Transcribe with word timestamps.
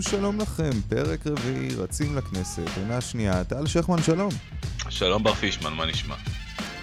שלום, 0.00 0.20
שלום 0.20 0.40
לכם, 0.40 0.70
פרק 0.88 1.26
רביעי, 1.26 1.74
רצים 1.74 2.16
לכנסת, 2.16 2.68
עונה 2.76 3.00
שנייה, 3.00 3.44
טל 3.44 3.66
שכמן, 3.66 4.02
שלום. 4.02 4.28
שלום 4.88 5.22
בר 5.22 5.34
פישמן, 5.34 5.72
מה 5.72 5.86
נשמע? 5.86 6.14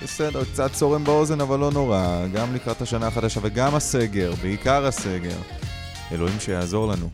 בסדר, 0.04 0.44
קצת 0.44 0.74
צורם 0.74 1.04
באוזן, 1.04 1.42
אבל 1.42 1.60
לא 1.60 1.72
נורא, 1.72 2.26
גם 2.34 2.56
לקראת 2.56 2.82
השנה 2.82 3.08
החדשה 3.08 3.40
וגם 3.44 3.76
הסגר, 3.76 4.34
בעיקר 4.42 4.86
הסגר. 4.86 5.38
אלוהים 6.12 6.40
שיעזור 6.40 6.88
לנו. 6.88 7.10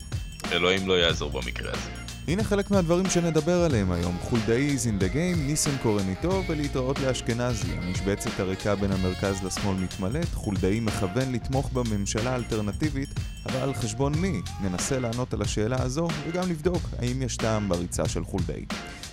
אלוהים 0.52 0.88
לא 0.88 0.93
יעזור 0.93 1.31
במקרה 1.31 1.71
הזה. 1.71 2.00
הנה 2.32 2.43
חלק 2.43 2.71
מהדברים 2.71 3.09
שנדבר 3.09 3.63
עליהם 3.63 3.91
היום. 3.91 4.18
חולדאי 4.21 4.76
is 4.76 4.80
in 4.80 5.03
the 5.03 5.13
game, 5.13 5.38
ניסנקורן 5.38 6.09
איתו, 6.09 6.44
ולהתראות 6.48 6.99
לאשכנזי. 6.99 7.72
המשבצת 7.72 8.39
הריקה 8.39 8.76
בין 8.76 8.91
המרכז 8.91 9.44
לשמאל 9.44 9.76
מתמלאת, 9.76 10.34
חולדאי 10.34 10.80
מכוון 10.80 11.31
לתמוך 11.31 11.70
בממשלה 11.73 12.31
האלטרנטיבית, 12.31 13.09
אבל 13.45 13.59
על 13.59 13.73
חשבון 13.73 14.13
מי? 14.16 14.41
ננסה 14.63 14.99
לענות 14.99 15.34
על 15.34 15.41
השאלה 15.41 15.84
הזו, 15.84 16.08
וגם 16.27 16.49
לבדוק 16.49 16.81
האם 16.99 17.22
יש 17.22 17.38
טעם 17.38 17.70
בריצה 17.70 18.08
של 18.08 18.23
חולדאי. 18.23 18.66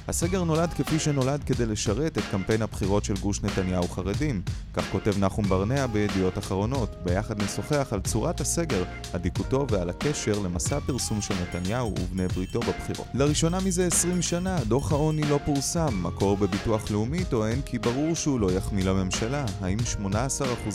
הסגר 0.09 0.45
נולד 0.45 0.73
כפי 0.73 0.99
שנולד 0.99 1.45
כדי 1.45 1.67
לשרת 1.67 2.19
את 2.19 2.23
קמפיין 2.31 2.63
הבחירות 2.63 3.05
של 3.05 3.15
גוש 3.15 3.43
נתניהו 3.43 3.89
חרדים. 3.89 4.43
כך 4.75 4.85
כותב 4.93 5.19
נחום 5.19 5.45
ברנע 5.45 5.87
בידיעות 5.87 6.39
אחרונות. 6.39 6.97
ביחד 7.05 7.43
נשוחח 7.43 7.89
על 7.91 8.01
צורת 8.01 8.41
הסגר, 8.41 8.85
אדיקותו 9.13 9.67
ועל 9.71 9.91
הקשר 9.91 10.39
למסע 10.39 10.77
הפרסום 10.77 11.21
של 11.21 11.35
נתניהו 11.43 11.95
ובני 12.01 12.29
בריתו 12.29 12.61
בבחירות. 12.61 13.07
לראשונה 13.15 13.61
מזה 13.61 13.87
20 13.87 14.23
שנה, 14.23 14.59
דוח 14.69 14.93
העוני 14.93 15.23
לא 15.23 15.39
פורסם. 15.45 16.03
מקור 16.03 16.37
בביטוח 16.37 16.91
לאומי 16.91 17.25
טוען 17.25 17.61
כי 17.65 17.79
ברור 17.79 18.15
שהוא 18.15 18.41
לא 18.41 18.53
יחמיא 18.53 18.85
לממשלה. 18.85 19.45
האם 19.61 19.79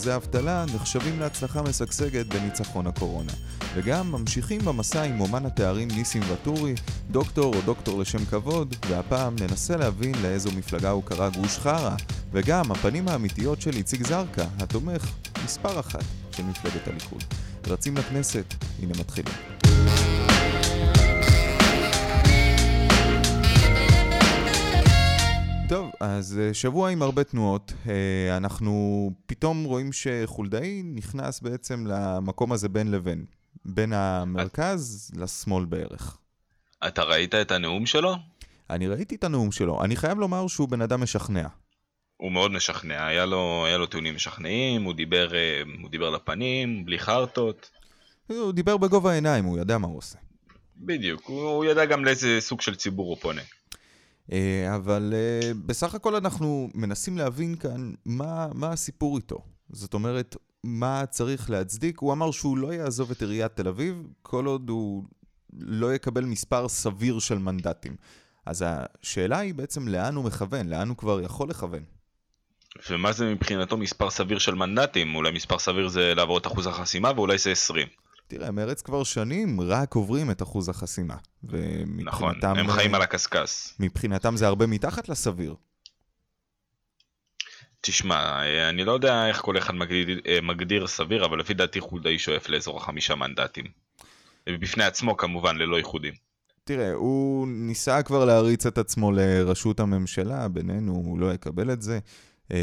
18% 0.04 0.10
אבטלה 0.16 0.64
נחשבים 0.74 1.20
להצלחה 1.20 1.62
משגשגת 1.62 2.26
בניצחון 2.26 2.86
הקורונה? 2.86 3.32
וגם 3.74 4.12
ממשיכים 4.12 4.60
במסע 4.60 5.02
עם 5.02 5.20
אומן 5.20 5.46
התארים 5.46 5.88
ניסים 5.88 6.22
ואטורי, 6.28 6.74
דוקטור 7.10 7.54
או 7.54 7.60
דוקטור 7.64 8.00
לשם 8.00 8.24
כבוד, 8.24 8.74
והפעם 8.88 9.23
ננסה 9.30 9.76
להבין 9.76 10.14
לאיזו 10.22 10.50
מפלגה 10.56 10.90
הוא 10.90 11.02
קרא 11.02 11.28
גוש 11.28 11.58
חרא, 11.58 11.96
וגם 12.32 12.72
הפנים 12.72 13.08
האמיתיות 13.08 13.60
של 13.60 13.70
איציק 13.70 14.06
זרקא, 14.06 14.44
התומך 14.58 15.10
מספר 15.44 15.80
אחת 15.80 16.04
של 16.32 16.42
מפלגת 16.42 16.88
הליכוד. 16.88 17.24
רצים 17.66 17.96
לכנסת, 17.96 18.44
הנה 18.82 18.92
מתחילים. 19.00 19.34
טוב, 25.68 25.90
אז 26.00 26.38
אה, 26.38 26.54
שבוע 26.54 26.90
עם 26.90 27.02
הרבה 27.02 27.24
תנועות. 27.24 27.72
אה, 27.88 28.36
אנחנו 28.36 29.10
פתאום 29.26 29.64
רואים 29.64 29.92
שחולדאי 29.92 30.82
נכנס 30.84 31.40
בעצם 31.40 31.86
למקום 31.86 32.52
הזה 32.52 32.68
בין 32.68 32.90
לבין. 32.90 33.24
בין 33.64 33.92
המרכז 33.92 35.10
לשמאל 35.16 35.64
בערך. 35.64 36.18
אתה 36.86 37.02
ראית 37.02 37.34
את 37.34 37.50
הנאום 37.50 37.86
שלו? 37.86 38.16
אני 38.70 38.88
ראיתי 38.88 39.14
את 39.14 39.24
הנאום 39.24 39.52
שלו. 39.52 39.84
אני 39.84 39.96
חייב 39.96 40.18
לומר 40.18 40.46
שהוא 40.46 40.68
בן 40.68 40.80
אדם 40.80 41.02
משכנע. 41.02 41.48
הוא 42.16 42.32
מאוד 42.32 42.50
משכנע, 42.50 43.06
היה 43.06 43.26
לו, 43.26 43.64
היה 43.66 43.78
לו 43.78 43.86
טיעונים 43.86 44.14
משכנעים, 44.14 44.82
הוא 44.82 44.94
דיבר, 44.94 45.34
אה, 45.34 45.62
הוא 45.82 45.90
דיבר 45.90 46.10
לפנים, 46.10 46.84
בלי 46.84 46.98
חרטות. 46.98 47.70
הוא 48.26 48.52
דיבר 48.52 48.76
בגובה 48.76 49.10
העיניים, 49.10 49.44
הוא 49.44 49.58
ידע 49.58 49.78
מה 49.78 49.86
הוא 49.86 49.98
עושה. 49.98 50.18
בדיוק, 50.76 51.22
הוא, 51.26 51.48
הוא 51.48 51.64
ידע 51.64 51.84
גם 51.84 52.04
לאיזה 52.04 52.36
סוג 52.40 52.60
של 52.60 52.74
ציבור 52.74 53.08
הוא 53.08 53.16
פונה. 53.16 53.42
אה, 54.32 54.76
אבל 54.76 55.14
אה, 55.16 55.52
בסך 55.66 55.94
הכל 55.94 56.14
אנחנו 56.14 56.70
מנסים 56.74 57.18
להבין 57.18 57.56
כאן 57.56 57.92
מה, 58.06 58.48
מה 58.54 58.72
הסיפור 58.72 59.16
איתו. 59.16 59.38
זאת 59.70 59.94
אומרת, 59.94 60.36
מה 60.64 61.06
צריך 61.06 61.50
להצדיק? 61.50 61.98
הוא 61.98 62.12
אמר 62.12 62.30
שהוא 62.30 62.58
לא 62.58 62.74
יעזוב 62.74 63.10
את 63.10 63.22
עיריית 63.22 63.56
תל 63.56 63.68
אביב 63.68 64.02
כל 64.22 64.46
עוד 64.46 64.68
הוא 64.68 65.04
לא 65.58 65.94
יקבל 65.94 66.24
מספר 66.24 66.68
סביר 66.68 67.18
של 67.18 67.38
מנדטים. 67.38 67.96
אז 68.46 68.64
השאלה 68.66 69.38
היא 69.38 69.54
בעצם 69.54 69.88
לאן 69.88 70.14
הוא 70.14 70.24
מכוון, 70.24 70.68
לאן 70.68 70.88
הוא 70.88 70.96
כבר 70.96 71.20
יכול 71.20 71.48
לכוון. 71.48 71.84
ומה 72.90 73.12
זה 73.12 73.34
מבחינתו 73.34 73.76
מספר 73.76 74.10
סביר 74.10 74.38
של 74.38 74.54
מנדטים? 74.54 75.14
אולי 75.14 75.30
מספר 75.30 75.58
סביר 75.58 75.88
זה 75.88 76.14
לעבור 76.14 76.38
את 76.38 76.46
אחוז 76.46 76.66
החסימה 76.66 77.12
ואולי 77.16 77.38
זה 77.38 77.52
20. 77.52 77.88
תראה, 78.28 78.50
מרץ 78.50 78.82
כבר 78.82 79.04
שנים 79.04 79.60
רק 79.60 79.94
עוברים 79.94 80.30
את 80.30 80.42
אחוז 80.42 80.68
החסימה. 80.68 81.16
נכון, 81.82 82.34
הם 82.42 82.70
חיים 82.70 82.94
על 82.94 83.02
הקשקש. 83.02 83.74
מבחינתם 83.80 84.36
זה 84.36 84.46
הרבה 84.46 84.66
מתחת 84.66 85.08
לסביר. 85.08 85.54
תשמע, 87.80 88.42
אני 88.68 88.84
לא 88.84 88.92
יודע 88.92 89.26
איך 89.28 89.40
כל 89.40 89.58
אחד 89.58 89.74
מגדיר, 89.74 90.20
מגדיר 90.42 90.86
סביר, 90.86 91.24
אבל 91.24 91.40
לפי 91.40 91.54
דעתי 91.54 91.80
חולדאי 91.80 92.18
שואף 92.18 92.48
לאזור 92.48 92.76
החמישה 92.76 93.14
מנדטים. 93.14 93.64
בפני 94.48 94.84
עצמו 94.84 95.16
כמובן, 95.16 95.56
ללא 95.56 95.76
איחודים. 95.76 96.14
תראה, 96.64 96.92
הוא 96.92 97.48
ניסה 97.48 98.02
כבר 98.02 98.24
להריץ 98.24 98.66
את 98.66 98.78
עצמו 98.78 99.12
לראשות 99.12 99.80
הממשלה, 99.80 100.48
בינינו 100.48 100.92
הוא 100.92 101.18
לא 101.18 101.34
יקבל 101.34 101.72
את 101.72 101.82
זה. 101.82 101.98
Uh, 102.48 102.54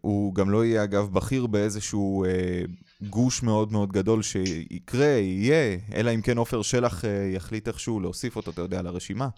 הוא 0.00 0.34
גם 0.34 0.50
לא 0.50 0.64
יהיה 0.64 0.84
אגב 0.84 1.12
בכיר 1.12 1.46
באיזשהו 1.46 2.24
uh, 2.24 3.06
גוש 3.08 3.42
מאוד 3.42 3.72
מאוד 3.72 3.92
גדול 3.92 4.22
שיקרה, 4.22 5.06
יהיה, 5.06 5.78
אלא 5.94 6.14
אם 6.14 6.22
כן 6.22 6.38
עופר 6.38 6.62
שלח 6.62 7.04
uh, 7.04 7.06
יחליט 7.34 7.68
איכשהו 7.68 8.00
להוסיף 8.00 8.36
אותו, 8.36 8.50
אתה 8.50 8.60
יודע, 8.60 8.82
לרשימה. 8.82 9.28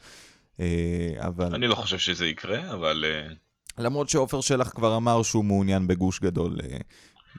Uh, 0.57 0.61
אבל... 1.17 1.55
אני 1.55 1.67
לא 1.67 1.75
חושב 1.75 1.99
שזה 1.99 2.27
יקרה, 2.27 2.73
אבל... 2.73 3.05
Uh... 3.29 3.83
למרות 3.83 4.09
שעופר 4.09 4.41
שלח 4.41 4.71
כבר 4.71 4.97
אמר 4.97 5.23
שהוא 5.23 5.45
מעוניין 5.45 5.87
בגוש 5.87 6.21
גדול 6.21 6.57
uh, 6.61 6.83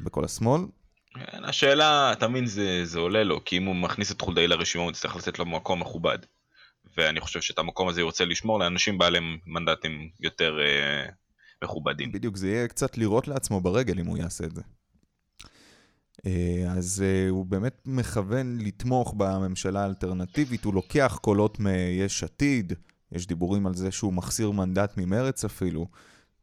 בכל 0.03 0.25
השמאל. 0.25 0.61
כן, 1.13 1.43
השאלה, 1.43 2.11
אתה 2.11 2.27
מבין, 2.27 2.45
זה, 2.45 2.85
זה 2.85 2.99
עולה 2.99 3.23
לו, 3.23 3.45
כי 3.45 3.57
אם 3.57 3.63
הוא 3.63 3.75
מכניס 3.75 4.11
את 4.11 4.21
חולדאי 4.21 4.47
לרשימה 4.47 4.83
הוא 4.83 4.91
יצטרך 4.91 5.15
לתת 5.15 5.39
לו 5.39 5.45
מקום 5.45 5.79
מכובד. 5.79 6.17
ואני 6.97 7.19
חושב 7.19 7.41
שאת 7.41 7.59
המקום 7.59 7.87
הזה 7.87 8.01
רוצה 8.01 8.25
לשמור 8.25 8.59
לאנשים 8.59 8.97
בעלי 8.97 9.19
מנדטים 9.45 10.09
יותר 10.19 10.59
אה, 10.59 11.09
מכובדים. 11.63 12.11
בדיוק, 12.11 12.37
זה 12.37 12.49
יהיה 12.49 12.67
קצת 12.67 12.97
לירות 12.97 13.27
לעצמו 13.27 13.61
ברגל 13.61 13.99
אם 13.99 14.05
הוא 14.05 14.17
יעשה 14.17 14.43
את 14.43 14.55
זה. 14.55 14.61
אה, 16.25 16.73
אז 16.77 17.03
אה, 17.05 17.29
הוא 17.29 17.45
באמת 17.45 17.81
מכוון 17.85 18.57
לתמוך 18.61 19.13
בממשלה 19.17 19.83
האלטרנטיבית, 19.83 20.63
הוא 20.63 20.73
לוקח 20.73 21.19
קולות 21.21 21.59
מיש 21.59 22.23
עתיד, 22.23 22.73
יש 23.11 23.27
דיבורים 23.27 23.67
על 23.67 23.73
זה 23.73 23.91
שהוא 23.91 24.13
מחסיר 24.13 24.51
מנדט 24.51 24.97
ממרץ 24.97 25.45
אפילו. 25.45 25.87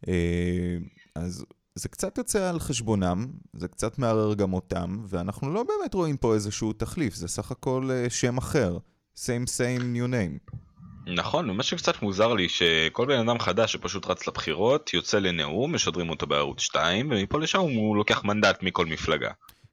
אה, 0.09 0.77
אז 1.15 1.45
זה 1.75 1.89
קצת 1.89 2.19
יוצא 2.19 2.49
על 2.49 2.61
חשבונם, 2.61 3.27
זה 3.53 3.69
קצת 3.69 3.99
מערער 3.99 4.35
גם 4.35 4.53
אותם, 4.53 5.05
ואנחנו 5.09 5.53
לא 5.53 5.63
באמת 5.63 5.95
רואים 5.95 6.17
פה 6.17 6.35
איזשהו 6.35 6.73
תחליף, 6.73 7.15
זה 7.15 7.29
סך 7.29 7.51
הכל 7.51 7.91
שם 8.09 8.39
אחר. 8.39 8.79
Same 9.17 9.47
same 9.47 9.83
new 9.97 10.13
name. 10.13 10.61
נכון, 11.07 11.51
מה 11.51 11.63
שקצת 11.63 12.03
מוזר 12.03 12.35
לי 12.35 12.49
שכל 12.49 13.07
בן 13.07 13.29
אדם 13.29 13.39
חדש 13.39 13.73
שפשוט 13.73 14.07
רץ 14.07 14.29
לבחירות, 14.29 14.95
יוצא 14.95 15.19
לנאום, 15.19 15.75
משדרים 15.75 16.11
אותו 16.11 16.27
בערוץ 16.27 16.61
2, 16.61 17.11
ומפה 17.11 17.39
לשם 17.39 17.59
הוא 17.59 17.97
לוקח 17.97 18.25
מנדט 18.25 18.63
מכל 18.63 18.87
מפלגה. 18.87 19.31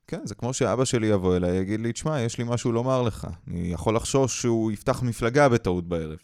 כן, 0.07 0.19
זה 0.23 0.35
כמו 0.35 0.53
שאבא 0.53 0.85
שלי 0.85 1.07
יבוא 1.07 1.35
אליי, 1.35 1.57
יגיד 1.57 1.79
לי, 1.79 1.93
תשמע, 1.93 2.21
יש 2.21 2.37
לי 2.37 2.43
משהו 2.47 2.71
לומר 2.71 3.01
לך. 3.01 3.27
אני 3.47 3.73
יכול 3.73 3.95
לחשוש 3.95 4.41
שהוא 4.41 4.71
יפתח 4.71 5.03
מפלגה 5.03 5.49
בטעות 5.49 5.87
בערב. 5.87 6.17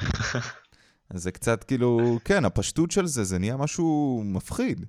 אז 1.10 1.22
זה 1.22 1.32
קצת 1.32 1.64
כאילו, 1.64 2.18
כן, 2.24 2.44
הפשטות 2.44 2.90
של 2.90 3.06
זה, 3.06 3.24
זה 3.24 3.38
נהיה 3.38 3.56
משהו 3.56 4.22
מפחיד. 4.24 4.86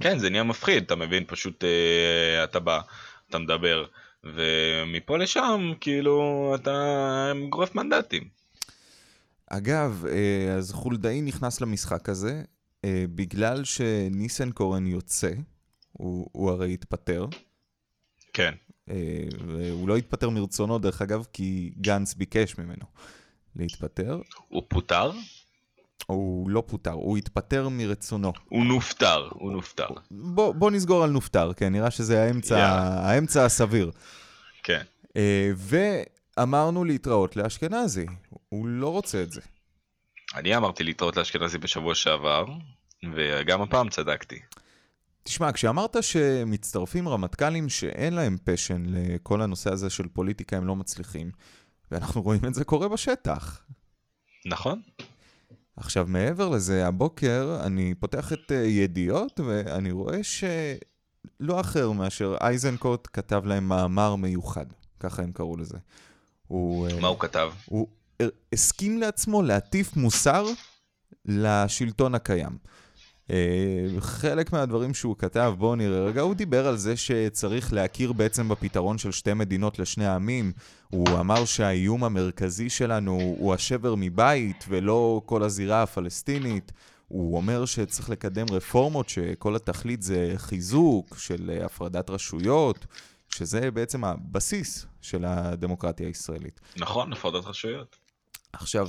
כן, 0.00 0.18
זה 0.18 0.30
נהיה 0.30 0.42
מפחיד, 0.42 0.82
אתה 0.82 0.96
מבין, 0.96 1.24
פשוט 1.26 1.64
אה, 1.64 2.44
אתה 2.44 2.60
בא, 2.60 2.80
אתה 3.28 3.38
מדבר, 3.38 3.84
ומפה 4.24 5.18
לשם, 5.18 5.72
כאילו, 5.80 6.52
אתה 6.54 7.32
גורף 7.48 7.74
מנדטים. 7.74 8.28
אגב, 9.46 10.04
אה, 10.08 10.54
אז 10.54 10.72
חולדאי 10.72 11.22
נכנס 11.22 11.60
למשחק 11.60 12.08
הזה, 12.08 12.42
אה, 12.84 13.04
בגלל 13.14 13.64
שניסנקורן 13.64 14.86
יוצא, 14.86 15.32
הוא, 15.92 16.26
הוא 16.32 16.50
הרי 16.50 16.74
התפטר. 16.74 17.26
כן. 18.32 18.54
אה, 18.90 19.28
הוא 19.70 19.88
לא 19.88 19.96
התפטר 19.96 20.30
מרצונו, 20.30 20.78
דרך 20.78 21.02
אגב, 21.02 21.26
כי 21.32 21.72
גנץ 21.80 22.14
ביקש 22.14 22.58
ממנו 22.58 22.84
להתפטר. 23.56 24.20
הוא 24.48 24.62
פוטר? 24.68 25.10
הוא 26.06 26.50
לא 26.50 26.62
פוטר, 26.66 26.92
הוא 26.92 27.18
התפטר 27.18 27.68
מרצונו. 27.68 28.32
הוא 28.48 28.64
נופטר, 28.64 29.28
הוא 29.32 29.52
נופטר. 29.52 29.88
בוא, 30.10 30.54
בוא 30.54 30.70
נסגור 30.70 31.04
על 31.04 31.10
נופטר, 31.10 31.52
כן, 31.52 31.72
נראה 31.72 31.90
שזה 31.90 32.22
האמצע, 32.22 32.56
yeah. 32.56 32.80
האמצע 33.06 33.44
הסביר. 33.44 33.90
כן. 34.62 34.82
Uh, 35.08 35.12
ואמרנו 35.56 36.84
להתראות 36.84 37.36
לאשכנזי, 37.36 38.06
הוא 38.48 38.68
לא 38.68 38.88
רוצה 38.88 39.22
את 39.22 39.32
זה. 39.32 39.40
אני 40.34 40.56
אמרתי 40.56 40.84
להתראות 40.84 41.16
לאשכנזי 41.16 41.58
בשבוע 41.58 41.94
שעבר, 41.94 42.44
וגם 43.14 43.62
הפעם 43.62 43.88
צדקתי. 43.88 44.38
תשמע, 45.22 45.52
כשאמרת 45.52 45.96
שמצטרפים 46.00 47.08
רמטכ"לים 47.08 47.68
שאין 47.68 48.14
להם 48.14 48.36
פשן 48.44 48.82
לכל 48.86 49.42
הנושא 49.42 49.72
הזה 49.72 49.90
של 49.90 50.08
פוליטיקה, 50.08 50.56
הם 50.56 50.66
לא 50.66 50.76
מצליחים, 50.76 51.30
ואנחנו 51.90 52.22
רואים 52.22 52.44
את 52.44 52.54
זה 52.54 52.64
קורה 52.64 52.88
בשטח. 52.88 53.62
נכון. 54.46 54.82
עכשיו, 55.76 56.06
מעבר 56.08 56.48
לזה, 56.48 56.86
הבוקר 56.86 57.60
אני 57.64 57.94
פותח 57.94 58.32
את 58.32 58.50
uh, 58.50 58.54
ידיעות 58.54 59.40
ואני 59.40 59.90
רואה 59.90 60.22
שלא 60.22 61.60
אחר 61.60 61.92
מאשר 61.92 62.36
אייזנקוט 62.40 63.08
כתב 63.12 63.42
להם 63.44 63.68
מאמר 63.68 64.16
מיוחד, 64.16 64.66
ככה 65.00 65.22
הם 65.22 65.32
קראו 65.32 65.56
לזה. 65.56 65.78
הוא... 66.46 66.88
מה 67.00 67.08
הוא 67.08 67.18
כתב? 67.18 67.50
הוא 67.64 67.88
הסכים 68.52 68.98
לעצמו 68.98 69.42
להטיף 69.42 69.96
מוסר 69.96 70.46
לשלטון 71.24 72.14
הקיים. 72.14 72.58
אה, 73.30 74.00
חלק 74.00 74.52
מהדברים 74.52 74.94
שהוא 74.94 75.16
כתב, 75.18 75.54
בואו 75.58 75.76
נראה 75.76 76.00
רגע, 76.00 76.20
הוא 76.20 76.34
דיבר 76.34 76.66
על 76.66 76.76
זה 76.76 76.96
שצריך 76.96 77.72
להכיר 77.72 78.12
בעצם 78.12 78.48
בפתרון 78.48 78.98
של 78.98 79.10
שתי 79.12 79.34
מדינות 79.34 79.78
לשני 79.78 80.06
עמים. 80.08 80.52
הוא 80.88 81.08
אמר 81.20 81.44
שהאיום 81.44 82.04
המרכזי 82.04 82.70
שלנו 82.70 83.34
הוא 83.38 83.54
השבר 83.54 83.94
מבית 83.94 84.64
ולא 84.68 85.22
כל 85.26 85.42
הזירה 85.42 85.82
הפלסטינית. 85.82 86.72
הוא 87.08 87.36
אומר 87.36 87.64
שצריך 87.64 88.10
לקדם 88.10 88.46
רפורמות 88.50 89.08
שכל 89.08 89.56
התכלית 89.56 90.02
זה 90.02 90.32
חיזוק 90.36 91.18
של 91.18 91.60
הפרדת 91.64 92.10
רשויות, 92.10 92.86
שזה 93.28 93.70
בעצם 93.70 94.04
הבסיס 94.04 94.86
של 95.00 95.24
הדמוקרטיה 95.24 96.06
הישראלית. 96.06 96.60
נכון, 96.76 97.12
הפרדת 97.12 97.44
רשויות. 97.44 97.96
עכשיו, 98.52 98.88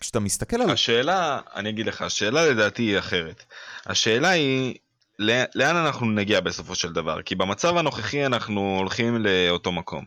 כשאתה 0.00 0.20
מסתכל 0.20 0.62
על... 0.62 0.70
השאלה, 0.70 1.40
אני 1.54 1.70
אגיד 1.70 1.86
לך, 1.86 2.02
השאלה 2.02 2.46
לדעתי 2.46 2.82
היא 2.82 2.98
אחרת. 2.98 3.44
השאלה 3.86 4.28
היא, 4.28 4.74
לאן 5.54 5.76
אנחנו 5.76 6.06
נגיע 6.06 6.40
בסופו 6.40 6.74
של 6.74 6.92
דבר? 6.92 7.22
כי 7.22 7.34
במצב 7.34 7.76
הנוכחי 7.76 8.26
אנחנו 8.26 8.76
הולכים 8.78 9.16
לאותו 9.16 9.72
מקום. 9.72 10.04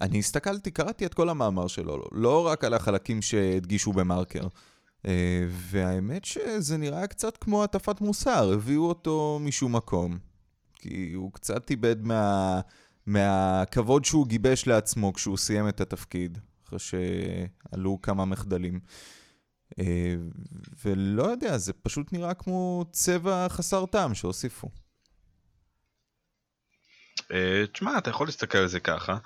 אני 0.00 0.18
הסתכלתי, 0.18 0.70
קראתי 0.70 1.06
את 1.06 1.14
כל 1.14 1.28
המאמר 1.28 1.66
שלו, 1.66 2.04
לא 2.12 2.46
רק 2.46 2.64
על 2.64 2.74
החלקים 2.74 3.22
שהדגישו 3.22 3.92
במרקר. 3.92 4.46
אה, 5.06 5.44
והאמת 5.48 6.24
שזה 6.24 6.76
נראה 6.76 7.06
קצת 7.06 7.36
כמו 7.36 7.64
הטפת 7.64 8.00
מוסר, 8.00 8.52
הביאו 8.52 8.88
אותו 8.88 9.38
משום 9.42 9.76
מקום. 9.76 10.18
כי 10.74 11.12
הוא 11.14 11.32
קצת 11.32 11.70
איבד 11.70 12.06
מה... 12.06 12.60
מהכבוד 13.06 14.04
שהוא 14.04 14.26
גיבש 14.26 14.66
לעצמו 14.66 15.12
כשהוא 15.12 15.36
סיים 15.36 15.68
את 15.68 15.80
התפקיד. 15.80 16.38
אחרי 16.68 16.78
שעלו 16.78 17.98
כמה 18.02 18.24
מחדלים. 18.24 18.80
אה, 19.78 20.14
ולא 20.84 21.22
יודע, 21.22 21.58
זה 21.58 21.72
פשוט 21.72 22.12
נראה 22.12 22.34
כמו 22.34 22.84
צבע 22.90 23.46
חסר 23.48 23.86
טעם 23.86 24.14
שהוסיפו. 24.14 24.68
אה, 27.32 27.64
תשמע, 27.72 27.98
אתה 27.98 28.10
יכול 28.10 28.26
להסתכל 28.26 28.58
על 28.58 28.68
זה 28.68 28.80
ככה. 28.80 29.16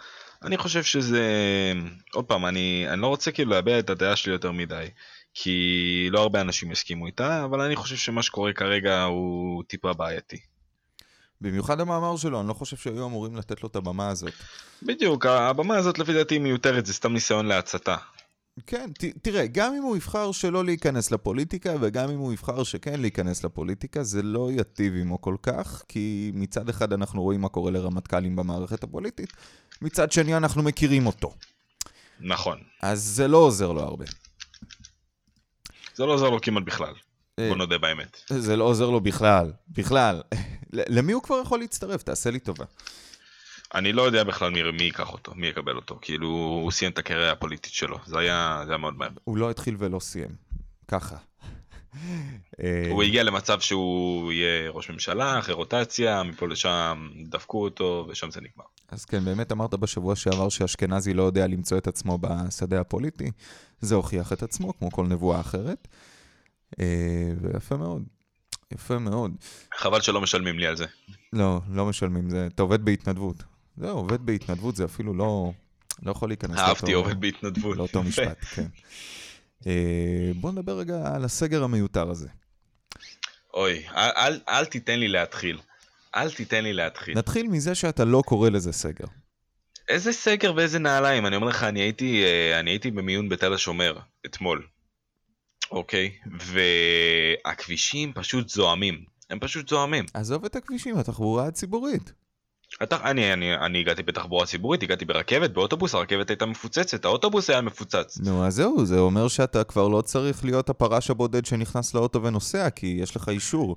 אני 0.42 0.56
חושב 0.56 0.82
שזה... 0.82 1.22
עוד 2.14 2.24
פעם, 2.24 2.46
אני, 2.46 2.86
אני 2.88 3.00
לא 3.00 3.06
רוצה 3.06 3.32
כאילו 3.32 3.50
להביע 3.50 3.78
את 3.78 3.90
הדעה 3.90 4.16
שלי 4.16 4.32
יותר 4.32 4.52
מדי, 4.52 4.86
כי 5.34 6.08
לא 6.10 6.20
הרבה 6.20 6.40
אנשים 6.40 6.72
יסכימו 6.72 7.06
איתה, 7.06 7.44
אבל 7.44 7.60
אני 7.60 7.76
חושב 7.76 7.96
שמה 7.96 8.22
שקורה 8.22 8.52
כרגע 8.52 9.02
הוא 9.02 9.62
טיפה 9.68 9.92
בעייתי. 9.92 10.51
במיוחד 11.42 11.80
המאמר 11.80 12.16
שלו, 12.16 12.40
אני 12.40 12.48
לא 12.48 12.52
חושב 12.54 12.76
שהיו 12.76 13.06
אמורים 13.06 13.36
לתת 13.36 13.62
לו 13.62 13.68
את 13.68 13.76
הבמה 13.76 14.08
הזאת. 14.08 14.32
בדיוק, 14.82 15.26
הבמה 15.26 15.76
הזאת 15.76 15.98
לפי 15.98 16.12
דעתי 16.12 16.38
מיותרת, 16.38 16.86
זה 16.86 16.92
סתם 16.94 17.12
ניסיון 17.12 17.46
להצתה. 17.46 17.96
כן, 18.66 18.90
ת, 18.98 19.04
תראה, 19.22 19.46
גם 19.46 19.74
אם 19.74 19.82
הוא 19.82 19.96
יבחר 19.96 20.32
שלא 20.32 20.64
להיכנס 20.64 21.10
לפוליטיקה, 21.10 21.74
וגם 21.80 22.10
אם 22.10 22.18
הוא 22.18 22.32
יבחר 22.32 22.62
שכן 22.62 23.00
להיכנס 23.00 23.44
לפוליטיקה, 23.44 24.02
זה 24.02 24.22
לא 24.22 24.48
יטיב 24.52 24.94
עמו 24.96 25.20
כל 25.20 25.36
כך, 25.42 25.82
כי 25.88 26.30
מצד 26.34 26.68
אחד 26.68 26.92
אנחנו 26.92 27.22
רואים 27.22 27.40
מה 27.40 27.48
קורה 27.48 27.70
לרמטכ"לים 27.70 28.36
במערכת 28.36 28.84
הפוליטית, 28.84 29.32
מצד 29.82 30.12
שני 30.12 30.36
אנחנו 30.36 30.62
מכירים 30.62 31.06
אותו. 31.06 31.34
נכון. 32.20 32.58
אז 32.82 33.02
זה 33.02 33.28
לא 33.28 33.38
עוזר 33.38 33.72
לו 33.72 33.80
הרבה. 33.80 34.04
זה 35.94 36.06
לא 36.06 36.12
עוזר 36.12 36.30
לו 36.30 36.40
כמעט 36.40 36.62
בכלל. 36.64 36.94
בוא 37.40 37.46
אה, 37.46 37.54
נודה 37.54 37.78
באמת. 37.78 38.20
זה 38.28 38.56
לא 38.56 38.64
עוזר 38.64 38.90
לו 38.90 39.00
בכלל, 39.00 39.52
בכלל. 39.68 40.22
למי 40.72 41.12
הוא 41.12 41.22
כבר 41.22 41.40
יכול 41.42 41.60
להצטרף? 41.60 42.02
תעשה 42.02 42.30
לי 42.30 42.38
טובה. 42.38 42.64
אני 43.74 43.92
לא 43.92 44.02
יודע 44.02 44.24
בכלל 44.24 44.50
מי, 44.50 44.62
מי 44.72 44.82
ייקח 44.82 45.12
אותו, 45.12 45.32
מי 45.34 45.46
יקבל 45.46 45.76
אותו. 45.76 45.98
כאילו, 46.02 46.28
הוא 46.28 46.70
סיים 46.70 46.90
את 46.90 46.98
הקריירה 46.98 47.32
הפוליטית 47.32 47.72
שלו. 47.72 47.98
זה 48.06 48.18
היה, 48.18 48.62
זה 48.64 48.70
היה 48.70 48.78
מאוד 48.78 48.94
מהר. 48.98 49.08
הוא 49.24 49.36
לא 49.36 49.50
התחיל 49.50 49.76
ולא 49.78 50.00
סיים. 50.00 50.30
ככה. 50.88 51.16
אה, 52.62 52.88
הוא 52.90 53.02
הגיע 53.02 53.22
למצב 53.22 53.60
שהוא 53.60 54.32
יהיה 54.32 54.70
ראש 54.70 54.90
ממשלה, 54.90 55.38
אחרי 55.38 55.54
רוטציה, 55.54 56.22
מפה 56.22 56.48
לשם 56.48 57.08
דפקו 57.28 57.64
אותו, 57.64 58.06
ושם 58.08 58.30
זה 58.30 58.40
נגמר. 58.40 58.64
אז 58.88 59.04
כן, 59.04 59.24
באמת 59.24 59.52
אמרת 59.52 59.74
בשבוע 59.74 60.16
שעבר 60.16 60.48
שאשכנזי 60.48 61.14
לא 61.14 61.22
יודע 61.22 61.46
למצוא 61.46 61.78
את 61.78 61.86
עצמו 61.86 62.18
בשדה 62.18 62.80
הפוליטי. 62.80 63.30
זה 63.80 63.94
הוכיח 63.94 64.32
את 64.32 64.42
עצמו, 64.42 64.78
כמו 64.78 64.90
כל 64.90 65.06
נבואה 65.06 65.40
אחרת. 65.40 65.88
אה, 66.80 67.32
ויפה 67.42 67.76
מאוד. 67.76 68.02
יפה 68.72 68.98
מאוד. 68.98 69.32
חבל 69.78 70.00
שלא 70.00 70.20
משלמים 70.20 70.58
לי 70.58 70.66
על 70.66 70.76
זה. 70.76 70.86
לא, 71.32 71.60
לא 71.70 71.86
משלמים, 71.86 72.30
זה, 72.30 72.46
אתה 72.46 72.62
עובד 72.62 72.84
בהתנדבות. 72.84 73.42
זה 73.76 73.90
עובד 73.90 74.26
בהתנדבות, 74.26 74.76
זה 74.76 74.84
אפילו 74.84 75.14
לא, 75.14 75.52
לא 76.02 76.10
יכול 76.10 76.28
להיכנס 76.28 76.56
לאותו... 76.56 76.68
אהבתי 76.68 76.92
עובד 76.92 77.20
בהתנדבות. 77.20 77.76
לאותו 77.76 78.02
משפט, 78.02 78.44
כן. 78.54 78.66
אה, 79.66 80.32
בוא 80.36 80.52
נדבר 80.52 80.78
רגע 80.78 81.14
על 81.14 81.24
הסגר 81.24 81.62
המיותר 81.62 82.10
הזה. 82.10 82.28
אוי, 83.54 83.86
אל, 83.88 84.10
אל, 84.16 84.40
אל 84.48 84.64
תיתן 84.64 84.98
לי 84.98 85.08
להתחיל. 85.08 85.58
אל 86.14 86.30
תיתן 86.30 86.64
לי 86.64 86.72
להתחיל. 86.72 87.18
נתחיל 87.18 87.48
מזה 87.48 87.74
שאתה 87.74 88.04
לא 88.04 88.22
קורא 88.26 88.50
לזה 88.50 88.72
סגר. 88.72 89.04
איזה 89.88 90.12
סגר 90.12 90.52
ואיזה 90.56 90.78
נעליים? 90.78 91.26
אני 91.26 91.36
אומר 91.36 91.46
לך, 91.46 91.62
אני 91.62 91.80
הייתי, 91.80 92.24
אה, 92.24 92.60
אני 92.60 92.70
הייתי 92.70 92.90
במיון 92.90 93.28
בתל 93.28 93.54
השומר 93.54 93.98
אתמול. 94.26 94.66
אוקיי, 95.70 96.10
והכבישים 96.40 98.12
פשוט 98.12 98.48
זועמים. 98.48 99.04
הם 99.30 99.38
פשוט 99.40 99.68
זועמים. 99.68 100.04
עזוב 100.14 100.44
את 100.44 100.56
הכבישים, 100.56 100.98
התחבורה 100.98 101.46
הציבורית. 101.46 102.12
התח... 102.80 103.00
אני, 103.04 103.32
אני, 103.32 103.54
אני 103.54 103.80
הגעתי 103.80 104.02
בתחבורה 104.02 104.46
ציבורית, 104.46 104.82
הגעתי 104.82 105.04
ברכבת, 105.04 105.50
באוטובוס, 105.50 105.94
הרכבת 105.94 106.30
הייתה 106.30 106.46
מפוצצת, 106.46 107.04
האוטובוס 107.04 107.50
היה 107.50 107.60
מפוצץ. 107.60 108.18
נו, 108.18 108.46
אז 108.46 108.54
זהו, 108.54 108.86
זה 108.86 108.98
אומר 108.98 109.28
שאתה 109.28 109.64
כבר 109.64 109.88
לא 109.88 110.00
צריך 110.00 110.44
להיות 110.44 110.70
הפרש 110.70 111.10
הבודד 111.10 111.46
שנכנס 111.46 111.94
לאוטו 111.94 112.22
ונוסע, 112.22 112.70
כי 112.70 112.98
יש 113.00 113.16
לך 113.16 113.28
אישור. 113.28 113.76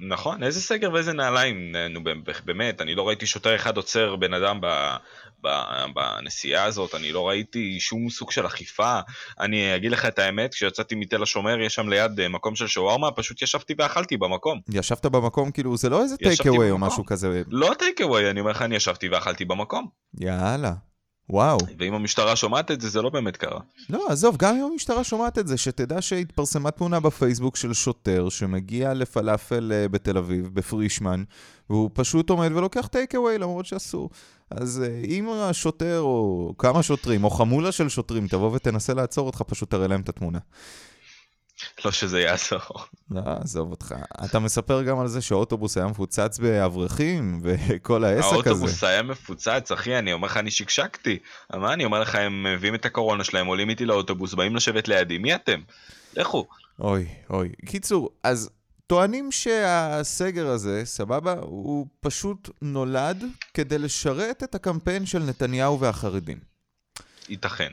נכון, 0.00 0.42
איזה 0.42 0.60
סגר 0.60 0.92
ואיזה 0.92 1.12
נעליים, 1.12 1.76
נו 1.90 2.00
באמת, 2.44 2.80
אני 2.80 2.94
לא 2.94 3.08
ראיתי 3.08 3.26
שוטר 3.26 3.56
אחד 3.56 3.76
עוצר 3.76 4.16
בן 4.16 4.34
אדם 4.34 4.60
בנסיעה 5.94 6.64
הזאת, 6.64 6.94
אני 6.94 7.12
לא 7.12 7.28
ראיתי 7.28 7.80
שום 7.80 8.10
סוג 8.10 8.30
של 8.30 8.46
אכיפה. 8.46 9.00
אני 9.40 9.76
אגיד 9.76 9.92
לך 9.92 10.04
את 10.04 10.18
האמת, 10.18 10.54
כשיצאתי 10.54 10.94
מתל 10.94 11.22
השומר, 11.22 11.60
יש 11.60 11.74
שם 11.74 11.88
ליד 11.88 12.20
אה, 12.20 12.28
מקום 12.28 12.56
של 12.56 12.66
שווארמה, 12.66 13.10
פשוט 13.10 13.42
ישבתי 13.42 13.74
ואכלתי 13.78 14.16
במקום. 14.16 14.60
ישבת 14.68 15.06
במקום, 15.06 15.50
כאילו, 15.50 15.76
זה 15.76 15.88
לא 15.88 16.02
איזה 16.02 16.16
טייק 16.16 16.46
אווי 16.46 16.70
או 16.70 16.78
משהו 16.78 17.04
כזה. 17.04 17.42
לא 17.48 17.72
טייק 17.78 18.00
אווי, 18.00 18.30
אני 18.30 18.40
אומר 18.40 18.50
לך, 18.50 18.62
אני 18.62 18.76
ישבתי 18.76 19.08
ואכלתי 19.08 19.44
במקום. 19.44 19.86
יאללה. 20.20 20.72
וואו. 21.30 21.58
ואם 21.78 21.94
המשטרה 21.94 22.36
שומעת 22.36 22.70
את 22.70 22.80
זה, 22.80 22.88
זה 22.88 23.02
לא 23.02 23.10
באמת 23.10 23.36
קרה. 23.36 23.60
לא, 23.90 24.06
עזוב, 24.08 24.36
גם 24.36 24.56
אם 24.56 24.68
המשטרה 24.72 25.04
שומעת 25.04 25.38
את 25.38 25.46
זה, 25.46 25.56
שתדע 25.56 26.02
שהתפרסמה 26.02 26.70
תמונה 26.70 27.00
בפייסבוק 27.00 27.56
של 27.56 27.72
שוטר 27.72 28.28
שמגיע 28.28 28.94
לפלאפל 28.94 29.72
אה, 29.74 29.88
בתל 29.88 30.18
אביב, 30.18 30.50
בפרישמן, 30.54 31.24
והוא 31.70 31.90
פשוט 31.92 32.30
עומד 32.30 32.52
ולוקח 32.52 32.86
טייק 32.86 33.14
אווי 33.14 33.38
למרות 33.38 33.66
שאסור. 33.66 34.10
אז 34.50 34.82
אה, 34.86 35.00
אם 35.04 35.28
השוטר 35.28 36.00
או 36.00 36.54
כמה 36.58 36.82
שוטרים, 36.82 37.24
או 37.24 37.30
חמולה 37.30 37.72
של 37.72 37.88
שוטרים, 37.88 38.28
תבוא 38.28 38.50
ותנסה 38.54 38.94
לעצור 38.94 39.26
אותך, 39.26 39.42
פשוט 39.46 39.70
תראה 39.70 39.86
להם 39.86 40.00
את 40.00 40.08
התמונה. 40.08 40.38
לא 41.84 41.90
שזה 41.90 42.20
יעזור. 42.20 42.84
לא, 43.10 43.20
עזוב 43.26 43.70
אותך. 43.70 43.94
אתה 44.24 44.38
מספר 44.38 44.82
גם 44.82 44.98
על 44.98 45.08
זה 45.08 45.22
שהאוטובוס 45.22 45.76
היה 45.76 45.86
מפוצץ 45.86 46.38
באברכים, 46.38 47.40
וכל 47.42 48.04
העסק 48.04 48.24
הזה. 48.24 48.34
האוטובוס 48.34 48.84
היה 48.84 49.02
מפוצץ, 49.02 49.72
אחי, 49.72 49.98
אני 49.98 50.12
אומר 50.12 50.26
לך, 50.26 50.36
אני 50.36 50.50
שקשקתי. 50.50 51.18
מה 51.54 51.72
אני 51.72 51.84
אומר 51.84 52.00
לך, 52.00 52.14
הם 52.14 52.46
מביאים 52.46 52.74
את 52.74 52.84
הקורונה 52.84 53.24
שלהם, 53.24 53.46
עולים 53.46 53.70
איתי 53.70 53.84
לאוטובוס, 53.84 54.34
באים 54.34 54.56
לשבת 54.56 54.88
לידי, 54.88 55.18
מי 55.18 55.34
אתם? 55.34 55.60
לכו. 56.16 56.46
אוי, 56.80 57.08
אוי. 57.30 57.52
קיצור, 57.66 58.10
אז 58.22 58.50
טוענים 58.86 59.32
שהסגר 59.32 60.46
הזה, 60.46 60.82
סבבה, 60.84 61.34
הוא 61.40 61.86
פשוט 62.00 62.50
נולד 62.62 63.24
כדי 63.54 63.78
לשרת 63.78 64.42
את 64.42 64.54
הקמפיין 64.54 65.06
של 65.06 65.18
נתניהו 65.18 65.80
והחרדים. 65.80 66.38
ייתכן. 67.28 67.72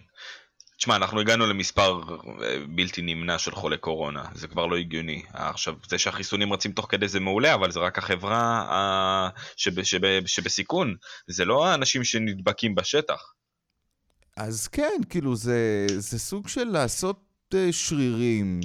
תשמע, 0.84 0.96
אנחנו 0.96 1.20
הגענו 1.20 1.46
למספר 1.46 2.02
אה, 2.44 2.58
בלתי 2.70 3.02
נמנע 3.02 3.38
של 3.38 3.52
חולי 3.52 3.78
קורונה, 3.78 4.24
זה 4.36 4.48
כבר 4.48 4.66
לא 4.66 4.78
הגיוני. 4.78 5.24
עכשיו, 5.34 5.76
זה 5.88 5.98
שהחיסונים 5.98 6.54
רצים 6.54 6.72
תוך 6.72 6.86
כדי 6.90 7.08
זה 7.08 7.20
מעולה, 7.20 7.54
אבל 7.54 7.72
זה 7.72 7.80
רק 7.80 7.98
החברה 7.98 8.66
uh, 9.36 9.40
שב, 9.56 9.84
שב, 9.84 10.26
שבסיכון, 10.26 10.96
זה 11.28 11.46
לא 11.46 11.68
האנשים 11.68 12.04
שנדבקים 12.04 12.76
בשטח. 12.76 13.34
אז 14.38 14.68
כן, 14.68 15.02
כאילו, 15.10 15.36
זה, 15.36 15.86
זה 15.98 16.20
סוג 16.20 16.48
של 16.48 16.64
לעשות 16.64 17.54
שרירים, 17.72 18.60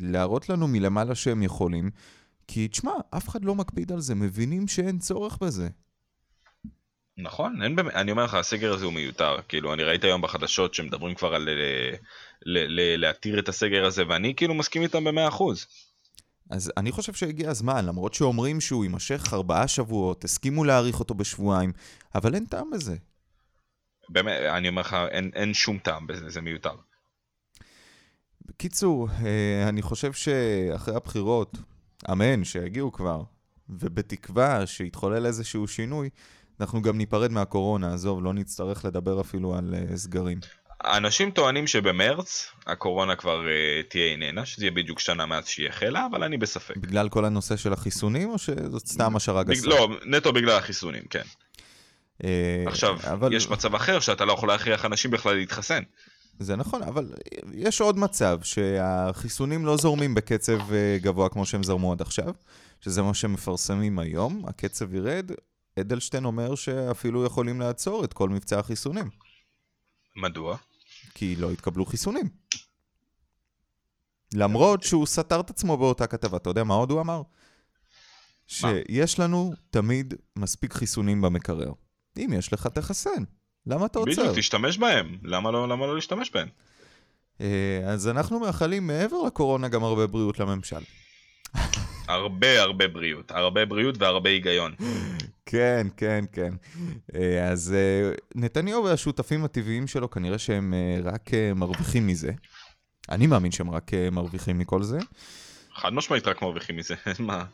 להראות 0.00 0.48
לנו 0.48 0.68
מלמעלה 0.68 1.14
שהם 1.14 1.42
יכולים, 1.42 1.90
כי 2.48 2.68
תשמע, 2.68 2.92
אף 3.16 3.28
אחד 3.28 3.44
לא 3.44 3.54
מקפיד 3.54 3.92
על 3.92 4.00
זה, 4.00 4.14
מבינים 4.14 4.68
שאין 4.68 4.98
צורך 4.98 5.38
בזה. 5.40 5.68
נכון, 7.16 7.62
אין 7.62 7.76
באמת, 7.76 7.94
אני 7.94 8.10
אומר 8.10 8.24
לך, 8.24 8.34
הסגר 8.34 8.72
הזה 8.72 8.84
הוא 8.84 8.92
מיותר. 8.92 9.36
כאילו, 9.48 9.74
אני 9.74 9.82
ראיתי 9.82 10.06
היום 10.06 10.22
בחדשות 10.22 10.74
שמדברים 10.74 11.14
כבר 11.14 11.34
על 11.34 11.48
אה, 11.48 11.96
להתיר 12.96 13.38
את 13.38 13.48
הסגר 13.48 13.84
הזה, 13.84 14.02
ואני 14.08 14.34
כאילו 14.34 14.54
מסכים 14.54 14.82
איתם 14.82 15.04
במאה 15.04 15.28
אחוז. 15.28 15.66
אז 16.50 16.72
אני 16.76 16.92
חושב 16.92 17.12
שהגיע 17.12 17.50
הזמן, 17.50 17.86
למרות 17.86 18.14
שאומרים 18.14 18.60
שהוא 18.60 18.84
יימשך 18.84 19.24
ארבעה 19.32 19.68
שבועות, 19.68 20.24
הסכימו 20.24 20.64
להאריך 20.64 21.00
אותו 21.00 21.14
בשבועיים, 21.14 21.72
אבל 22.14 22.34
אין 22.34 22.44
טעם 22.44 22.70
בזה. 22.70 22.96
באמת, 24.08 24.40
אני 24.40 24.68
אומר 24.68 24.80
לך, 24.80 24.96
אין, 25.10 25.30
אין 25.34 25.54
שום 25.54 25.78
טעם 25.78 26.06
בזה, 26.06 26.30
זה 26.30 26.40
מיותר. 26.40 26.74
בקיצור, 28.46 29.08
אה, 29.24 29.68
אני 29.68 29.82
חושב 29.82 30.12
שאחרי 30.12 30.94
הבחירות, 30.94 31.58
אמן, 32.12 32.44
שיגיעו 32.44 32.92
כבר, 32.92 33.22
ובתקווה 33.68 34.66
שיתחולל 34.66 35.26
איזשהו 35.26 35.68
שינוי, 35.68 36.10
אנחנו 36.62 36.82
גם 36.82 36.98
ניפרד 36.98 37.32
מהקורונה, 37.32 37.94
עזוב, 37.94 38.24
לא 38.24 38.32
נצטרך 38.34 38.84
לדבר 38.84 39.20
אפילו 39.20 39.54
על 39.54 39.74
uh, 39.74 39.96
סגרים. 39.96 40.38
אנשים 40.84 41.30
טוענים 41.30 41.66
שבמרץ 41.66 42.46
הקורונה 42.66 43.16
כבר 43.16 43.40
uh, 43.40 43.90
תהיה 43.90 44.04
איננה, 44.04 44.46
שזה 44.46 44.64
יהיה 44.64 44.70
בדיוק 44.70 45.00
שנה 45.00 45.26
מאז 45.26 45.46
שהיא 45.46 45.68
החלה, 45.68 46.06
אבל 46.10 46.22
אני 46.24 46.38
בספק. 46.38 46.76
בגלל 46.76 47.08
כל 47.08 47.24
הנושא 47.24 47.56
של 47.56 47.72
החיסונים, 47.72 48.30
או 48.30 48.38
שזאת 48.38 48.86
סתם 48.86 49.16
השערה 49.16 49.42
גסה? 49.42 49.68
לא, 49.68 49.88
נטו 50.06 50.32
בגלל 50.32 50.56
החיסונים, 50.56 51.02
כן. 51.10 51.22
Uh, 52.22 52.24
עכשיו, 52.66 52.96
אבל... 53.12 53.32
יש 53.32 53.48
מצב 53.48 53.74
אחר 53.74 54.00
שאתה 54.00 54.24
לא 54.24 54.32
יכול 54.32 54.48
להכריח 54.48 54.84
אנשים 54.84 55.10
בכלל 55.10 55.34
להתחסן. 55.34 55.82
זה 56.38 56.56
נכון, 56.56 56.82
אבל 56.82 57.12
יש 57.54 57.80
עוד 57.80 57.98
מצב 57.98 58.38
שהחיסונים 58.42 59.66
לא 59.66 59.76
זורמים 59.76 60.14
בקצב 60.14 60.58
גבוה 60.96 61.28
כמו 61.28 61.46
שהם 61.46 61.62
זרמו 61.62 61.92
עד 61.92 62.00
עכשיו, 62.00 62.32
שזה 62.80 63.02
מה 63.02 63.14
שמפרסמים 63.14 63.98
היום, 63.98 64.44
הקצב 64.48 64.94
ירד, 64.94 65.30
אדלשטיין 65.80 66.24
אומר 66.24 66.54
שאפילו 66.54 67.24
יכולים 67.24 67.60
לעצור 67.60 68.04
את 68.04 68.12
כל 68.12 68.28
מבצע 68.28 68.58
החיסונים. 68.58 69.10
מדוע? 70.16 70.56
כי 71.14 71.36
לא 71.36 71.50
התקבלו 71.50 71.86
חיסונים. 71.86 72.28
למרות 74.34 74.82
שהוא 74.82 75.06
סתר 75.06 75.40
את 75.40 75.50
עצמו 75.50 75.76
באותה 75.76 76.06
כתבה. 76.06 76.36
אתה 76.36 76.50
יודע 76.50 76.64
מה 76.64 76.74
עוד 76.74 76.90
הוא 76.90 77.00
אמר? 77.00 77.22
שיש 78.46 79.20
לנו 79.20 79.52
תמיד 79.70 80.14
מספיק 80.36 80.72
חיסונים 80.72 81.22
במקרר. 81.22 81.72
אם 82.16 82.32
יש 82.38 82.52
לך, 82.52 82.66
תחסן. 82.66 83.24
למה 83.66 83.86
אתה 83.86 83.98
עוצר? 83.98 84.22
בדיוק, 84.22 84.38
תשתמש 84.38 84.78
בהם. 84.78 85.18
למה 85.22 85.50
לא, 85.50 85.68
למה 85.68 85.86
לא 85.86 85.94
להשתמש 85.94 86.30
בהם? 86.30 86.48
אה, 87.40 87.80
אז 87.86 88.08
אנחנו 88.08 88.40
מאחלים 88.40 88.86
מעבר 88.86 89.22
לקורונה 89.22 89.68
גם 89.68 89.84
הרבה 89.84 90.06
בריאות 90.06 90.38
לממשל. 90.38 90.80
הרבה 92.12 92.62
הרבה 92.62 92.88
בריאות, 92.88 93.30
הרבה 93.30 93.66
בריאות 93.66 93.98
והרבה 93.98 94.30
היגיון. 94.30 94.74
כן, 95.46 95.86
כן, 95.96 96.24
כן. 96.32 96.54
אה, 97.14 97.48
אז 97.48 97.74
אה, 97.74 98.12
נתניהו 98.34 98.84
והשותפים 98.84 99.44
הטבעיים 99.44 99.86
שלו, 99.86 100.10
כנראה 100.10 100.38
שהם 100.38 100.74
אה, 100.74 101.10
רק 101.12 101.30
מרוויחים 101.54 102.06
מזה. 102.06 102.32
אני 103.10 103.26
מאמין 103.26 103.52
שהם 103.52 103.70
רק 103.70 103.90
מרוויחים 104.12 104.58
מכל 104.58 104.82
זה. 104.82 104.98
חד 105.74 105.92
משמעית 105.92 106.26
רק 106.26 106.42
מרוויחים 106.42 106.76
מזה, 106.76 106.94
מה? 107.18 107.44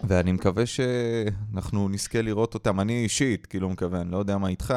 ואני 0.00 0.32
מקווה 0.32 0.64
שאנחנו 0.66 1.88
נזכה 1.88 2.22
לראות 2.22 2.54
אותם, 2.54 2.80
אני 2.80 3.02
אישית, 3.02 3.46
כאילו 3.46 3.68
מקווה, 3.68 4.00
אני 4.00 4.12
לא 4.12 4.18
יודע 4.18 4.38
מה 4.38 4.48
איתך, 4.48 4.74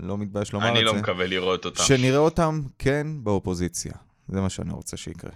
לא 0.00 0.18
מתבייש 0.18 0.52
לומר 0.52 0.66
את 0.66 0.70
לא 0.70 0.74
זה. 0.74 0.80
אני 0.80 0.86
לא 0.86 0.94
מקווה 0.94 1.26
לראות 1.26 1.64
אותם. 1.64 1.82
שנראה 1.82 2.18
אותם, 2.18 2.62
כן, 2.78 3.06
באופוזיציה. 3.22 3.92
זה 4.28 4.40
מה 4.40 4.50
שאני 4.50 4.72
רוצה 4.72 4.96
שיקרה. 4.96 5.30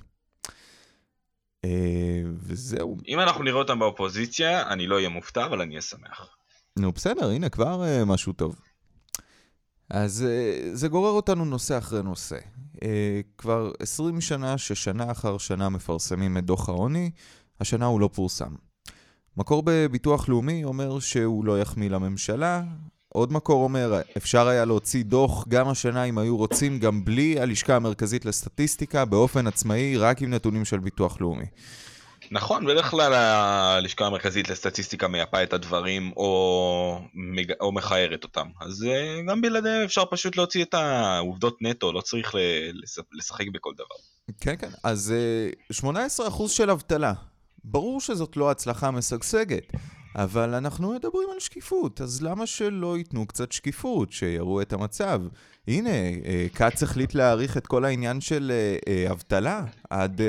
אה, 1.65 2.23
וזהו. 2.43 2.97
אם 3.09 3.21
אנחנו 3.21 3.45
נראה 3.45 3.59
אותם 3.59 3.79
באופוזיציה, 3.79 4.73
אני 4.73 4.87
לא 4.87 4.95
אהיה 4.95 5.09
מופתע, 5.09 5.47
אבל 5.47 5.61
אני 5.61 5.71
אהיה 5.71 5.83
שמח. 5.83 6.29
נו, 6.79 6.93
בסדר, 6.93 7.31
הנה 7.31 7.49
כבר 7.49 7.83
uh, 7.83 8.05
משהו 8.05 8.33
טוב. 8.33 8.61
אז 9.91 10.27
uh, 10.27 10.77
זה 10.77 10.89
גורר 10.89 11.11
אותנו 11.11 11.45
נושא 11.45 11.79
אחרי 11.79 12.03
נושא. 12.03 12.39
כבר 13.39 13.73
20 13.79 14.21
שנה 14.21 14.59
ששנה 14.59 15.11
אחר 15.11 15.39
שנה 15.39 15.69
מפרסמים 15.69 16.39
את 16.39 16.45
דוח 16.45 16.69
העוני, 16.69 17.11
השנה 17.61 17.87
הוא 17.87 18.01
לא 18.01 18.11
פורסם. 18.15 18.55
מקור 19.37 19.63
בביטוח 19.67 20.29
לאומי 20.29 20.65
אומר 20.65 20.99
שהוא 21.01 21.45
לא 21.45 21.61
יחמיא 21.61 21.91
לממשלה, 21.91 22.63
עוד 23.09 23.33
מקור 23.33 23.65
אומר, 23.65 24.01
אפשר 24.17 24.49
היה 24.49 24.65
להוציא 24.65 25.05
דוח 25.05 25.49
גם 25.49 25.69
השנה 25.69 26.05
אם 26.05 26.19
היו 26.19 26.37
רוצים, 26.37 26.79
גם 26.79 27.05
בלי 27.05 27.41
הלשכה 27.41 27.77
המרכזית 27.77 28.25
לסטטיסטיקה, 28.25 29.05
באופן 29.05 29.47
עצמאי, 29.47 29.97
רק 29.97 30.23
עם 30.23 30.31
נתונים 30.31 30.65
של 30.65 30.79
ביטוח 30.79 31.21
לאומי. 31.21 31.47
נכון, 32.31 32.67
בדרך 32.67 32.91
כלל 32.91 33.13
הלשכה 33.15 34.07
המרכזית 34.07 34.49
לסטטיסטיקה 34.51 35.09
מייפה 35.09 35.43
את 35.43 35.53
הדברים 35.53 36.13
או. 36.17 37.01
או 37.61 37.73
מכערת 37.73 38.25
אותם. 38.25 38.47
אז 38.61 38.85
אה, 38.85 39.23
גם 39.29 39.41
בלעדיהם 39.41 39.85
אפשר 39.85 40.05
פשוט 40.11 40.37
להוציא 40.37 40.65
את 40.65 40.75
העובדות 40.75 41.59
נטו, 41.61 41.93
לא 41.93 42.01
צריך 42.01 42.35
לשחק 43.13 43.49
בכל 43.53 43.73
דבר. 43.75 43.95
כן, 44.41 44.55
כן. 44.59 44.71
אז 44.85 45.15
18% 45.73 45.77
אה, 45.81 46.49
של 46.49 46.71
אבטלה. 46.71 47.13
ברור 47.65 48.01
שזאת 48.01 48.37
לא 48.37 48.51
הצלחה 48.51 48.91
משגשגת. 48.91 49.73
אבל 50.15 50.55
אנחנו 50.55 50.93
מדברים 50.93 51.29
על 51.35 51.41
שקיפות, 51.41 52.01
אז 52.01 52.23
למה 52.23 52.47
שלא 52.47 52.99
ייתנו 52.99 53.27
קצת 53.27 53.53
שקיפות, 53.53 54.13
שיראו 54.13 54.63
את 54.63 54.73
המצב? 54.73 55.23
הנה, 55.69 55.91
אה, 55.91 56.47
כץ 56.55 56.83
החליט 56.83 57.15
להאריך 57.15 57.57
את 57.57 57.67
כל 57.67 57.85
העניין 57.85 58.21
של 58.21 58.53
אה, 58.55 58.77
אה, 58.93 59.13
אבטלה 59.13 59.65
עד, 59.91 60.21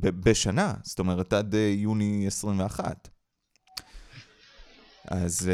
בשנה, 0.00 0.74
זאת 0.82 0.98
אומרת 0.98 1.32
עד 1.32 1.54
יוני 1.74 2.24
21. 2.26 3.08
אז 5.04 5.50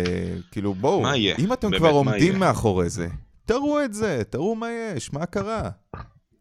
כאילו 0.50 0.74
בואו, 0.74 1.04
אם 1.38 1.52
אתם 1.52 1.78
כבר 1.78 1.90
עומדים 1.90 2.38
מאחורי 2.38 2.90
זה, 2.90 3.08
תראו 3.46 3.84
את 3.84 3.94
זה, 3.94 4.22
תראו 4.30 4.54
מה 4.54 4.70
יש, 4.70 5.12
מה 5.12 5.26
קרה. 5.26 5.70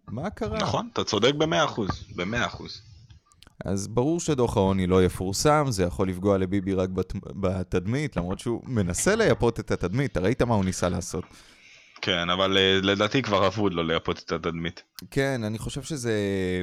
מה 0.07 0.29
קרה? 0.29 0.57
נכון, 0.57 0.89
אתה 0.93 1.03
צודק 1.03 1.33
במאה 1.33 1.65
אחוז, 1.65 1.89
במאה 2.15 2.45
אחוז. 2.45 2.86
אז 3.65 3.87
ברור 3.87 4.19
שדוח 4.19 4.57
העוני 4.57 4.87
לא 4.87 5.03
יפורסם, 5.03 5.65
זה 5.69 5.83
יכול 5.83 6.09
לפגוע 6.09 6.37
לביבי 6.37 6.73
רק 6.73 6.89
בת... 6.89 7.13
בתדמית, 7.25 8.17
למרות 8.17 8.39
שהוא 8.39 8.61
מנסה 8.65 9.15
לייפות 9.15 9.59
את 9.59 9.71
התדמית, 9.71 10.11
אתה 10.11 10.19
ראית 10.19 10.41
מה 10.41 10.55
הוא 10.55 10.65
ניסה 10.65 10.89
לעשות. 10.89 11.23
כן, 12.01 12.29
אבל 12.29 12.57
uh, 12.57 12.85
לדעתי 12.85 13.21
כבר 13.21 13.47
אבוד 13.47 13.73
לו 13.73 13.83
לייפות 13.83 14.23
את 14.25 14.31
התדמית. 14.31 14.83
כן, 15.11 15.43
אני 15.43 15.57
חושב 15.57 15.83
שזה 15.83 16.13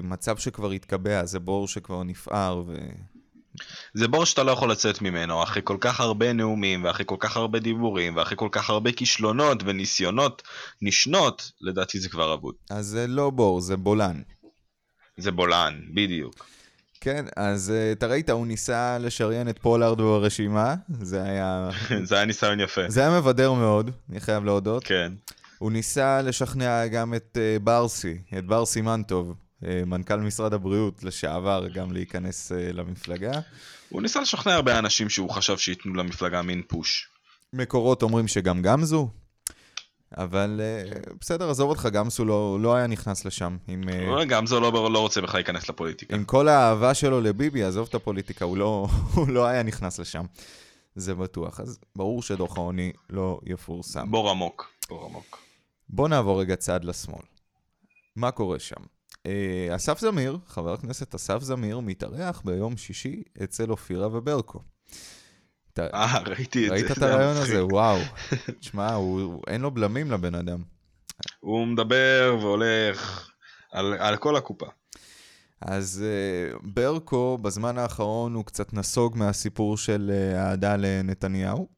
מצב 0.03 0.37
שכבר 0.37 0.71
התקבע, 0.71 1.25
זה 1.25 1.41
בור 1.41 1.69
שכבר 1.69 2.03
נפער 2.03 2.63
ו... 2.67 2.75
זה 3.95 4.09
בור 4.09 4.25
שאתה 4.25 4.43
לא 4.43 4.53
יכול 4.53 4.71
לצאת 4.71 5.03
ממנו, 5.03 5.43
אחרי 5.43 5.63
כל 5.65 5.77
כך 5.81 6.01
הרבה 6.01 6.33
נאומים, 6.33 6.85
ואחרי 6.85 7.05
כל 7.09 7.17
כך 7.19 7.37
הרבה 7.37 7.59
דיבורים, 7.59 8.17
ואחרי 8.17 8.37
כל 8.37 8.49
כך 8.53 8.71
הרבה 8.71 8.93
כישלונות 8.93 9.63
וניסיונות 9.65 10.43
נשנות, 10.83 11.53
לדעתי 11.61 12.01
זה 12.01 12.09
כבר 12.09 12.35
אבוד. 12.35 12.55
אז 12.71 12.87
זה 12.87 13.07
לא 13.07 13.31
בור, 13.31 13.61
זה 13.61 13.77
בולען. 13.77 14.23
זה 15.17 15.33
בולען, 15.33 15.81
בדיוק. 15.95 16.47
כן, 17.01 17.25
אז 17.37 17.73
uh, 17.73 17.99
אתה 17.99 18.07
ראית, 18.07 18.31
הוא 18.31 18.47
ניסה 18.47 18.99
לשריין 18.99 19.49
את 19.49 19.59
פולארד 19.59 19.99
ברשימה, 19.99 20.75
זה 21.01 21.23
היה... 21.23 21.71
זה 22.09 22.15
היה 22.15 22.25
ניסיון 22.25 22.61
יפה. 22.61 22.81
זה 22.89 23.01
היה 23.01 23.21
מבדר 23.21 23.53
מאוד, 23.53 23.91
אני 24.11 24.21
חייב 24.21 24.45
להודות. 24.45 24.85
כן. 24.85 25.13
הוא 25.59 25.73
ניסה 25.73 26.23
לשכנע 26.23 26.87
גם 26.87 27.15
את 27.15 27.37
uh, 27.37 27.63
ברסי, 27.63 28.19
את 28.39 28.47
בר 28.47 28.67
סימנטוב, 28.67 29.35
uh, 29.63 29.67
מנכ"ל 29.87 30.17
משרד 30.17 30.55
הבריאות 30.55 31.05
לשעבר, 31.05 31.69
גם 31.75 31.93
להיכנס 31.93 32.53
למפלגה. 32.73 33.41
הוא 33.89 34.03
ניסה 34.03 34.21
לשכנע 34.21 34.55
הרבה 34.55 34.79
אנשים 34.79 35.09
שהוא 35.11 35.31
חשב 35.31 35.59
שייתנו 35.59 35.95
למפלגה 35.95 36.43
מין 36.43 36.63
פוש. 36.69 37.09
מקורות 37.53 38.03
אומרים 38.03 38.29
שגם 38.29 38.63
גמזו, 38.63 39.09
אבל 40.17 40.61
אה, 40.63 41.01
בסדר, 41.21 41.51
עזוב 41.51 41.71
אותך, 41.71 41.89
גמסו 41.93 42.25
לא, 42.25 42.59
לא 42.61 42.75
היה 42.75 42.87
נכנס 42.87 43.25
לשם. 43.25 43.57
עם, 43.69 43.89
אה, 43.89 44.25
גמזו 44.25 44.61
לא, 44.61 44.91
לא 44.93 44.99
רוצה 44.99 45.21
בכלל 45.21 45.39
להיכנס 45.39 45.69
לפוליטיקה. 45.69 46.15
עם 46.15 46.25
כל 46.25 46.49
האהבה 46.49 46.95
שלו 46.95 47.21
לביבי, 47.21 47.63
עזוב 47.63 47.87
את 47.89 47.95
הפוליטיקה, 47.95 48.45
הוא 48.45 48.57
לא, 48.57 48.87
הוא 49.15 49.29
לא 49.29 49.47
היה 49.47 49.63
נכנס 49.63 49.99
לשם. 49.99 50.25
זה 50.97 51.15
בטוח. 51.15 51.61
אז 51.61 51.79
ברור 51.97 52.23
שדוח 52.23 52.57
העוני 52.57 52.93
לא 53.11 53.41
יפורסם. 53.47 54.11
בור 54.11 54.31
עמוק, 54.31 54.71
בור 54.89 55.05
עמוק. 55.05 55.39
בוא 55.89 56.09
נעבור 56.09 56.41
רגע 56.41 56.57
צעד 56.57 56.85
לשמאל. 56.85 57.23
מה 58.17 58.31
קורה 58.31 58.59
שם? 58.59 58.81
אה, 59.27 59.77
אסף 59.77 60.01
זמיר, 60.01 60.39
חבר 60.47 60.73
הכנסת 60.73 61.15
אסף 61.15 61.43
זמיר, 61.43 61.81
מתארח 61.81 62.43
ביום 62.45 62.77
שישי 62.77 63.23
אצל 63.45 63.71
אופירה 63.71 64.09
וברקו. 64.13 64.61
אה, 65.79 66.19
ראיתי 66.27 66.65
את 66.65 66.69
זה. 66.69 66.75
ראית 66.75 66.91
את 66.91 67.03
הרעיון 67.03 67.37
הזה? 67.37 67.65
וואו. 67.65 67.99
תשמע, 68.61 68.97
אין 69.47 69.61
לו 69.61 69.71
בלמים 69.71 70.11
לבן 70.11 70.35
אדם. 70.35 70.63
הוא 71.41 71.67
מדבר 71.67 72.37
והולך 72.41 73.31
על, 73.73 73.95
על 73.99 74.17
כל 74.17 74.37
הקופה. 74.37 74.67
אז 75.61 76.05
uh, 76.05 76.59
ברקו 76.63 77.39
בזמן 77.39 77.79
האחרון 77.79 78.35
הוא 78.35 78.45
קצת 78.45 78.73
נסוג 78.73 79.19
מהסיפור 79.19 79.77
של 79.77 80.11
uh, 80.13 80.39
אהדה 80.39 80.77
לנתניהו, 80.77 81.69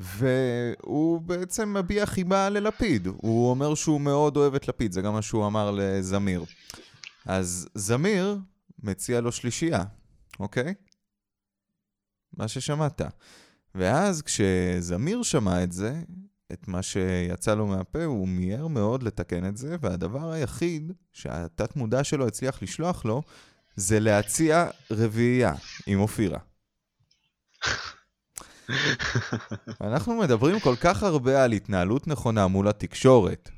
והוא 0.00 1.20
בעצם 1.20 1.74
מביע 1.74 2.06
חיבה 2.06 2.48
ללפיד. 2.48 3.06
הוא 3.06 3.50
אומר 3.50 3.74
שהוא 3.74 4.00
מאוד 4.00 4.36
אוהב 4.36 4.54
את 4.54 4.68
לפיד, 4.68 4.92
זה 4.92 5.00
גם 5.00 5.12
מה 5.12 5.22
שהוא 5.22 5.46
אמר 5.46 5.70
לזמיר. 5.70 6.44
אז 7.26 7.68
זמיר 7.74 8.38
מציע 8.82 9.20
לו 9.20 9.32
שלישייה, 9.32 9.82
אוקיי? 10.40 10.74
מה 12.36 12.48
ששמעת. 12.48 13.02
ואז 13.74 14.22
כשזמיר 14.22 15.22
שמע 15.22 15.62
את 15.64 15.72
זה, 15.72 16.02
את 16.52 16.68
מה 16.68 16.82
שיצא 16.82 17.54
לו 17.54 17.66
מהפה, 17.66 18.04
הוא 18.04 18.28
מיהר 18.28 18.66
מאוד 18.66 19.02
לתקן 19.02 19.48
את 19.48 19.56
זה, 19.56 19.76
והדבר 19.80 20.32
היחיד 20.32 20.92
שהתת 21.12 21.76
מודע 21.76 22.04
שלו 22.04 22.26
הצליח 22.26 22.62
לשלוח 22.62 23.04
לו, 23.04 23.22
זה 23.76 24.00
להציע 24.00 24.66
רביעייה 24.90 25.54
עם 25.86 26.00
אופירה. 26.00 26.38
אנחנו 29.80 30.14
מדברים 30.14 30.60
כל 30.60 30.76
כך 30.76 31.02
הרבה 31.02 31.44
על 31.44 31.52
התנהלות 31.52 32.06
נכונה 32.06 32.46
מול 32.46 32.68
התקשורת. 32.68 33.50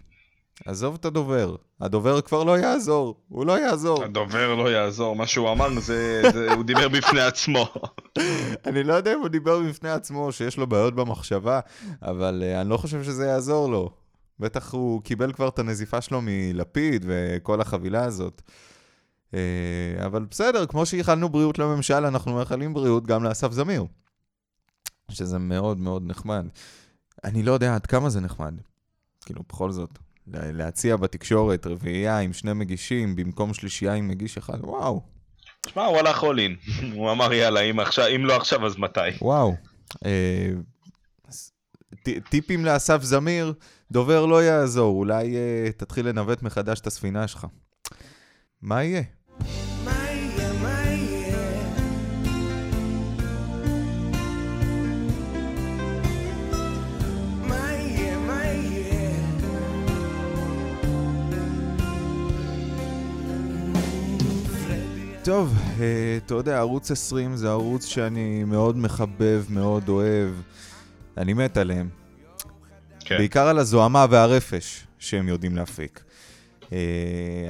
עזוב 0.66 0.94
את 0.94 1.04
הדובר, 1.04 1.56
הדובר 1.80 2.20
כבר 2.20 2.44
לא 2.44 2.58
יעזור, 2.58 3.20
הוא 3.28 3.46
לא 3.46 3.60
יעזור. 3.60 4.04
הדובר 4.04 4.54
לא 4.54 4.72
יעזור, 4.72 5.16
מה 5.16 5.26
שהוא 5.26 5.52
אמר 5.52 5.80
זה, 5.80 6.22
זה 6.32 6.52
הוא 6.52 6.64
דיבר 6.64 6.88
בפני 6.88 7.20
עצמו. 7.20 7.72
אני 8.66 8.82
לא 8.82 8.94
יודע 8.94 9.14
אם 9.14 9.20
הוא 9.20 9.28
דיבר 9.28 9.60
בפני 9.60 9.90
עצמו, 9.90 10.32
שיש 10.32 10.56
לו 10.56 10.66
בעיות 10.66 10.94
במחשבה, 10.94 11.60
אבל 12.02 12.42
uh, 12.42 12.60
אני 12.60 12.70
לא 12.70 12.76
חושב 12.76 13.04
שזה 13.04 13.26
יעזור 13.26 13.68
לו. 13.68 13.90
בטח 14.40 14.72
הוא 14.72 15.02
קיבל 15.02 15.32
כבר 15.32 15.48
את 15.48 15.58
הנזיפה 15.58 16.00
שלו 16.00 16.20
מלפיד 16.22 17.04
וכל 17.08 17.60
החבילה 17.60 18.04
הזאת. 18.04 18.42
Uh, 19.30 19.34
אבל 20.06 20.24
בסדר, 20.30 20.66
כמו 20.66 20.86
שאיחלנו 20.86 21.28
בריאות 21.28 21.58
לממשל, 21.58 22.06
אנחנו 22.06 22.34
מאחלים 22.34 22.74
בריאות 22.74 23.06
גם 23.06 23.24
לאסף 23.24 23.52
זמיר. 23.52 23.86
שזה 25.10 25.38
מאוד 25.38 25.78
מאוד 25.78 26.02
נחמד. 26.06 26.46
אני 27.24 27.42
לא 27.42 27.52
יודע 27.52 27.74
עד 27.74 27.86
כמה 27.86 28.10
זה 28.10 28.20
נחמד. 28.20 28.54
כאילו, 29.24 29.42
בכל 29.48 29.70
זאת, 29.70 29.98
להציע 30.26 30.96
בתקשורת 30.96 31.66
רביעייה 31.66 32.18
עם 32.18 32.32
שני 32.32 32.52
מגישים 32.52 33.16
במקום 33.16 33.54
שלישייה 33.54 33.94
עם 33.94 34.08
מגיש 34.08 34.38
אחד, 34.38 34.64
וואו. 34.64 35.02
שמע, 35.68 35.84
הוא 35.84 35.98
הלך 35.98 36.22
all 36.22 36.26
in. 36.26 36.72
הוא 36.94 37.12
אמר, 37.12 37.32
יאללה, 37.32 37.60
אם, 37.60 37.80
עכשיו, 37.80 38.04
אם 38.16 38.24
לא 38.24 38.36
עכשיו, 38.36 38.66
אז 38.66 38.78
מתי? 38.78 39.00
וואו. 39.22 39.54
אה, 40.06 40.50
טיפים 42.30 42.64
לאסף 42.64 43.02
זמיר, 43.02 43.54
דובר 43.92 44.26
לא 44.26 44.44
יעזור, 44.44 44.98
אולי 44.98 45.36
אה, 45.36 45.72
תתחיל 45.76 46.08
לנווט 46.08 46.42
מחדש 46.42 46.80
את 46.80 46.86
הספינה 46.86 47.28
שלך. 47.28 47.46
מה 48.62 48.84
יהיה? 48.84 49.02
טוב, 65.24 65.54
אה, 65.80 66.18
אתה 66.26 66.34
יודע, 66.34 66.58
ערוץ 66.58 66.90
20 66.90 67.36
זה 67.36 67.50
ערוץ 67.50 67.86
שאני 67.86 68.44
מאוד 68.44 68.76
מחבב, 68.76 69.44
מאוד 69.48 69.88
אוהב. 69.88 70.30
אני 71.16 71.34
מת 71.34 71.56
עליהם. 71.56 71.88
כן. 73.00 73.18
בעיקר 73.18 73.46
על 73.46 73.58
הזוהמה 73.58 74.06
והרפש 74.10 74.86
שהם 74.98 75.28
יודעים 75.28 75.56
להפיק. 75.56 76.04
אה, 76.72 76.78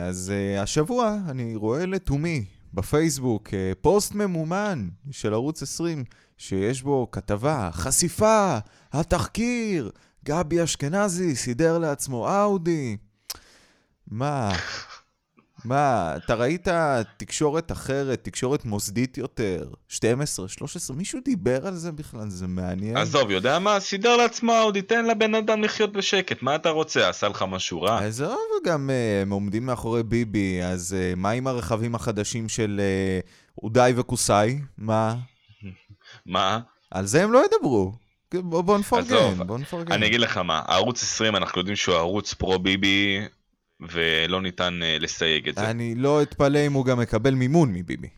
אז 0.01 0.33
אה, 0.35 0.63
השבוע 0.63 1.17
אני 1.29 1.57
רואה 1.57 1.87
לתומי 1.87 2.45
בפייסבוק 2.75 3.49
פוסט 3.81 4.15
ממומן 4.15 4.89
של 5.11 5.35
ערוץ 5.35 5.63
20, 5.63 6.05
שיש 6.39 6.83
בו 6.83 7.09
כתבה, 7.13 7.71
חשיפה, 7.73 8.59
התחקיר, 8.93 9.91
גבי 10.25 10.65
אשכנזי 10.65 11.37
סידר 11.37 11.79
לעצמו 11.79 12.29
אאודי. 12.43 12.97
מה, 14.11 14.53
מה, 15.65 16.13
אתה 16.17 16.35
ראית 16.35 16.69
תקשורת 17.17 17.73
אחרת, 17.73 18.25
תקשורת 18.25 18.65
מוסדית 18.65 19.19
יותר, 19.19 19.69
12, 19.89 20.49
13, 20.49 20.97
מישהו 20.97 21.21
דיבר 21.25 21.67
על 21.67 21.75
זה 21.75 21.93
בכלל? 21.93 22.29
זה 22.29 22.47
מעניין. 22.47 22.97
עזוב, 22.97 23.31
יודע 23.31 23.59
מה? 23.59 23.81
סידר 23.81 24.17
לעצמו 24.17 24.53
עוד 24.53 24.77
ייתן 24.77 25.05
לבן 25.05 25.35
אדם 25.35 25.63
לחיות 25.63 25.93
בשקט, 25.93 26.43
מה 26.43 26.55
אתה 26.55 26.71
רוצה? 26.71 27.09
עשה 27.09 27.29
לך 27.29 27.45
משהו 27.49 27.83
רע? 27.83 27.99
עזוב, 27.99 28.39
גם 28.65 28.91
uh, 28.91 29.23
הם 29.23 29.31
עומדים 29.31 29.67
מאחורי 29.67 30.03
ביבי, 30.03 30.63
אז 30.63 30.97
uh, 30.99 31.17
מה 31.19 31.31
עם 31.31 31.47
הרכבים 31.47 31.95
החדשים 31.95 32.49
של 32.49 32.81
uh, 33.25 33.63
אודאי 33.63 33.93
וכוסאי? 33.97 34.61
מה? 34.79 35.15
מה? 36.27 36.61
על 36.91 37.07
זה 37.07 37.23
הם 37.23 37.33
לא 37.33 37.43
ידברו. 37.45 37.93
בוא 38.35 38.79
נפרגן, 38.79 39.47
בוא 39.47 39.59
נפרגן. 39.59 39.93
אני 39.93 40.07
אגיד 40.07 40.21
לך 40.21 40.37
מה, 40.37 40.63
ערוץ 40.67 41.03
20 41.03 41.37
אנחנו 41.37 41.61
יודעים 41.61 41.77
שהוא 41.77 41.95
ערוץ 41.95 42.35
פרו 42.35 42.59
ביבי 42.59 43.21
ולא 43.91 44.43
ניתן 44.43 44.81
uh, 44.83 45.03
לסייג 45.03 45.49
את 45.49 45.55
זה. 45.55 45.71
אני 45.71 45.95
לא 45.95 46.23
אתפלא 46.23 46.67
אם 46.67 46.73
הוא 46.73 46.85
גם 46.85 46.99
מקבל 46.99 47.35
מימון 47.35 47.73
מביבי. 47.73 48.09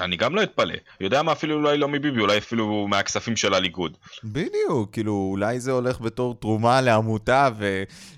אני 0.00 0.16
גם 0.16 0.34
לא 0.34 0.42
אתפלא. 0.42 0.74
יודע 1.00 1.22
מה, 1.22 1.32
אפילו 1.32 1.54
אולי 1.54 1.78
לא 1.78 1.88
מביבי, 1.88 2.20
אולי 2.20 2.38
אפילו 2.38 2.88
מהכספים 2.88 3.36
של 3.36 3.54
הליכוד. 3.54 3.96
בדיוק, 4.24 4.92
כאילו, 4.92 5.28
אולי 5.30 5.60
זה 5.60 5.72
הולך 5.72 6.00
בתור 6.00 6.34
תרומה 6.34 6.80
לעמותה, 6.80 7.48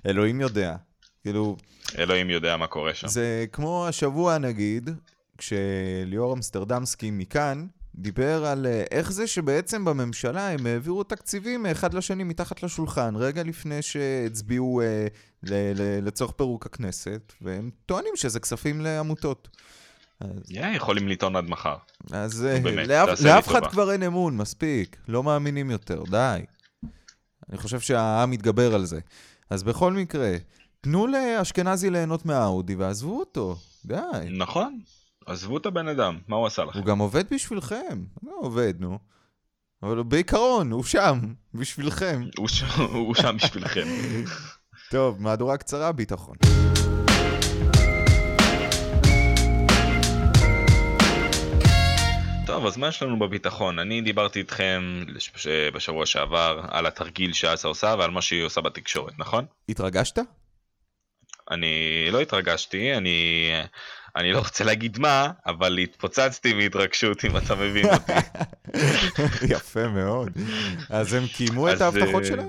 ואלוהים 0.04 0.40
יודע. 0.40 0.76
כאילו... 1.22 1.56
אלוהים 1.98 2.30
יודע 2.30 2.56
מה 2.56 2.66
קורה 2.66 2.94
שם. 2.94 3.08
זה 3.08 3.44
כמו 3.52 3.86
השבוע, 3.88 4.38
נגיד, 4.38 4.90
כשליאור 5.38 6.34
אמסטרדמסקי 6.34 7.10
מכאן, 7.10 7.66
דיבר 7.94 8.46
על 8.46 8.66
אה, 8.66 8.84
איך 8.90 9.12
זה 9.12 9.26
שבעצם 9.26 9.84
בממשלה 9.84 10.48
הם 10.48 10.66
העבירו 10.66 11.04
תקציבים 11.04 11.62
מאחד 11.62 11.94
לשני 11.94 12.24
מתחת 12.24 12.62
לשולחן, 12.62 13.16
רגע 13.16 13.42
לפני 13.42 13.82
שהצביעו 13.82 14.80
אה, 14.80 15.06
לצורך 16.02 16.30
פירוק 16.30 16.66
הכנסת, 16.66 17.32
והם 17.40 17.70
טוענים 17.86 18.12
שזה 18.16 18.40
כספים 18.40 18.80
לעמותות. 18.80 19.48
אז... 20.20 20.28
Yeah, 20.48 20.66
יכולים 20.76 21.08
לטעון 21.08 21.36
עד 21.36 21.44
מחר. 21.44 21.76
אז 22.12 22.46
אה, 22.46 22.60
באמת, 22.60 22.88
לאף, 22.88 23.20
לאף 23.20 23.48
אחד 23.48 23.66
כבר 23.66 23.92
אין 23.92 24.02
אמון, 24.02 24.36
מספיק. 24.36 24.96
לא 25.08 25.22
מאמינים 25.22 25.70
יותר, 25.70 26.02
די. 26.10 26.40
אני 27.50 27.58
חושב 27.58 27.80
שהעם 27.80 28.32
יתגבר 28.32 28.74
על 28.74 28.84
זה. 28.84 29.00
אז 29.50 29.62
בכל 29.62 29.92
מקרה, 29.92 30.36
תנו 30.80 31.06
לאשכנזי 31.06 31.90
ליהנות 31.90 32.26
מהאאודי 32.26 32.74
ועזבו 32.74 33.18
אותו, 33.18 33.56
די. 33.84 33.96
נכון. 34.30 34.80
עזבו 35.26 35.58
את 35.58 35.66
הבן 35.66 35.88
אדם, 35.88 36.18
מה 36.28 36.36
הוא 36.36 36.46
עשה 36.46 36.64
לכם? 36.64 36.78
הוא 36.78 36.86
גם 36.86 36.98
עובד 36.98 37.24
בשבילכם. 37.34 38.04
לא 38.22 38.32
עובד, 38.40 38.74
נו. 38.78 38.98
אבל 39.82 40.02
בעיקרון, 40.02 40.70
הוא 40.70 40.84
שם, 40.84 41.18
בשבילכם. 41.54 42.22
הוא 42.76 43.14
שם 43.14 43.36
בשבילכם. 43.36 43.86
טוב, 44.90 45.22
מהדורה 45.22 45.56
קצרה, 45.56 45.92
ביטחון. 45.92 46.36
טוב, 52.46 52.66
אז 52.66 52.76
מה 52.76 52.88
יש 52.88 53.02
לנו 53.02 53.18
בביטחון? 53.18 53.78
אני 53.78 54.00
דיברתי 54.00 54.38
איתכם 54.38 55.04
בשבוע 55.74 56.06
שעבר 56.06 56.60
על 56.68 56.86
התרגיל 56.86 57.32
שעשה 57.32 57.68
עושה 57.68 57.94
ועל 57.98 58.10
מה 58.10 58.22
שהיא 58.22 58.42
עושה 58.42 58.60
בתקשורת, 58.60 59.12
נכון? 59.18 59.44
התרגשת? 59.68 60.18
אני 61.50 62.08
לא 62.10 62.20
התרגשתי, 62.20 62.94
אני 62.94 63.50
אני 64.16 64.32
לא 64.32 64.38
רוצה 64.38 64.64
להגיד 64.64 64.98
מה, 64.98 65.30
אבל 65.46 65.78
התפוצצתי 65.78 66.54
מהתרגשות 66.54 67.24
אם 67.24 67.36
אתה 67.36 67.54
מבין 67.54 67.86
אותי. 67.86 68.12
יפה 69.54 69.88
מאוד. 69.88 70.32
אז 70.90 71.14
הם 71.14 71.26
קיימו 71.26 71.72
את 71.72 71.80
ההבטחות 71.80 72.22
אה, 72.22 72.28
שלהם? 72.28 72.48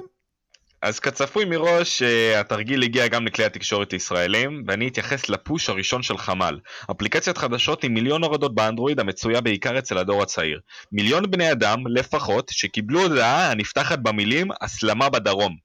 אז 0.82 1.00
כצפוי 1.00 1.46
מראש, 1.46 2.02
אה, 2.02 2.40
התרגיל 2.40 2.84
הגיע 2.84 3.08
גם 3.08 3.26
לכלי 3.26 3.46
התקשורת 3.46 3.92
הישראלים, 3.92 4.64
ואני 4.68 4.88
אתייחס 4.88 5.30
לפוש 5.30 5.70
הראשון 5.70 6.04
של 6.04 6.18
חמ"ל. 6.18 6.60
אפליקציית 6.92 7.38
חדשות 7.38 7.84
עם 7.84 7.94
מיליון 7.94 8.24
הורדות 8.24 8.56
באנדרואיד 8.56 9.00
המצויה 9.00 9.42
בעיקר 9.42 9.80
אצל 9.80 9.98
הדור 9.98 10.22
הצעיר. 10.24 10.60
מיליון 10.92 11.32
בני 11.32 11.52
אדם, 11.52 11.88
לפחות, 11.88 12.50
שקיבלו 12.50 13.02
הודעה 13.02 13.52
הנפתחת 13.52 14.00
במילים 14.00 14.48
הסלמה 14.62 15.10
בדרום. 15.10 15.56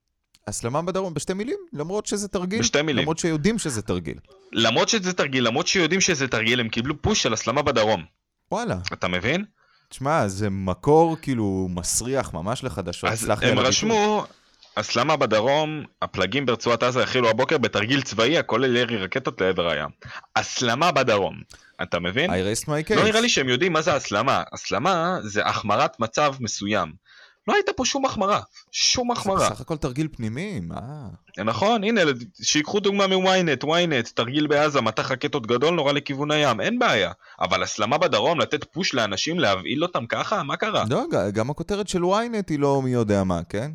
הסלמה 0.48 0.82
בדרום 0.82 1.14
בשתי 1.14 1.32
מילים? 1.32 1.58
למרות 1.72 2.06
שזה 2.06 2.28
תרגיל? 2.28 2.60
בשתי 2.60 2.82
מילים. 2.82 3.02
למרות 3.02 3.18
שיודעים 3.18 3.58
שזה 3.58 3.82
תרגיל. 3.82 4.18
למרות 4.52 4.88
שזה 4.88 5.12
תרגיל, 5.12 5.46
למרות 5.46 5.66
שיודעים 5.66 6.00
שזה 6.00 6.28
תרגיל, 6.28 6.60
הם 6.60 6.68
קיבלו 6.68 7.02
פוש 7.02 7.22
של 7.22 7.32
הסלמה 7.32 7.62
בדרום. 7.62 8.04
וואלה. 8.52 8.76
אתה 8.92 9.08
מבין? 9.08 9.44
תשמע, 9.88 10.28
זה 10.28 10.50
מקור 10.50 11.16
כאילו 11.22 11.68
מסריח 11.70 12.34
ממש 12.34 12.64
לחדשות. 12.64 13.10
אז 13.10 13.30
הם 13.42 13.58
רשמו, 13.58 14.26
הסלמה 14.76 15.16
בדרום, 15.16 15.82
הפלגים 16.02 16.46
ברצועת 16.46 16.82
עזה 16.82 17.02
החלו 17.02 17.30
הבוקר 17.30 17.58
בתרגיל 17.58 18.02
צבאי 18.02 18.38
הכולל 18.38 18.76
ירי 18.76 18.96
רקטות 18.96 19.40
לעבר 19.40 19.68
הים. 19.68 19.88
הסלמה 20.36 20.92
בדרום. 20.92 21.34
אתה 21.82 22.00
מבין? 22.00 22.30
I 22.30 22.32
rest 22.32 22.64
my 22.64 22.90
case. 22.90 22.94
לא 22.94 23.04
נראה 23.04 23.20
לי 23.20 23.28
שהם 23.28 23.48
יודעים 23.48 23.72
מה 23.72 23.82
זה 23.82 23.94
הסלמה. 23.94 24.42
הסלמה 24.52 25.18
זה 25.22 25.46
החמרת 25.46 26.00
מצב 26.00 26.34
מסוים. 26.40 27.04
לא 27.48 27.54
הייתה 27.54 27.72
פה 27.72 27.84
שום 27.84 28.04
החמרה, 28.04 28.40
שום 28.72 29.10
החמרה. 29.10 29.38
זה 29.38 29.50
בסך 29.50 29.60
הכל 29.60 29.76
תרגיל 29.76 30.08
פנימי, 30.12 30.60
מה? 30.60 31.08
נכון, 31.44 31.84
הנה, 31.84 32.00
שיקחו 32.42 32.80
דוגמה 32.80 33.06
מוויינט, 33.06 33.64
וויינט, 33.64 34.08
תרגיל 34.08 34.46
בעזה, 34.46 34.80
מטח 34.80 35.10
רקטות 35.10 35.46
גדול 35.46 35.74
נורא 35.74 35.92
לכיוון 35.92 36.30
הים, 36.30 36.60
אין 36.60 36.78
בעיה. 36.78 37.12
אבל 37.40 37.62
הסלמה 37.62 37.98
בדרום, 37.98 38.40
לתת 38.40 38.64
פוש 38.64 38.94
לאנשים, 38.94 39.40
להבהיל 39.40 39.82
אותם 39.82 40.06
ככה, 40.06 40.42
מה 40.42 40.56
קרה? 40.56 40.84
לא, 40.90 41.04
גם 41.32 41.50
הכותרת 41.50 41.88
של 41.88 42.04
וויינט 42.04 42.50
היא 42.50 42.58
לא 42.58 42.82
מי 42.82 42.90
יודע 42.90 43.24
מה, 43.24 43.40
כן? 43.48 43.70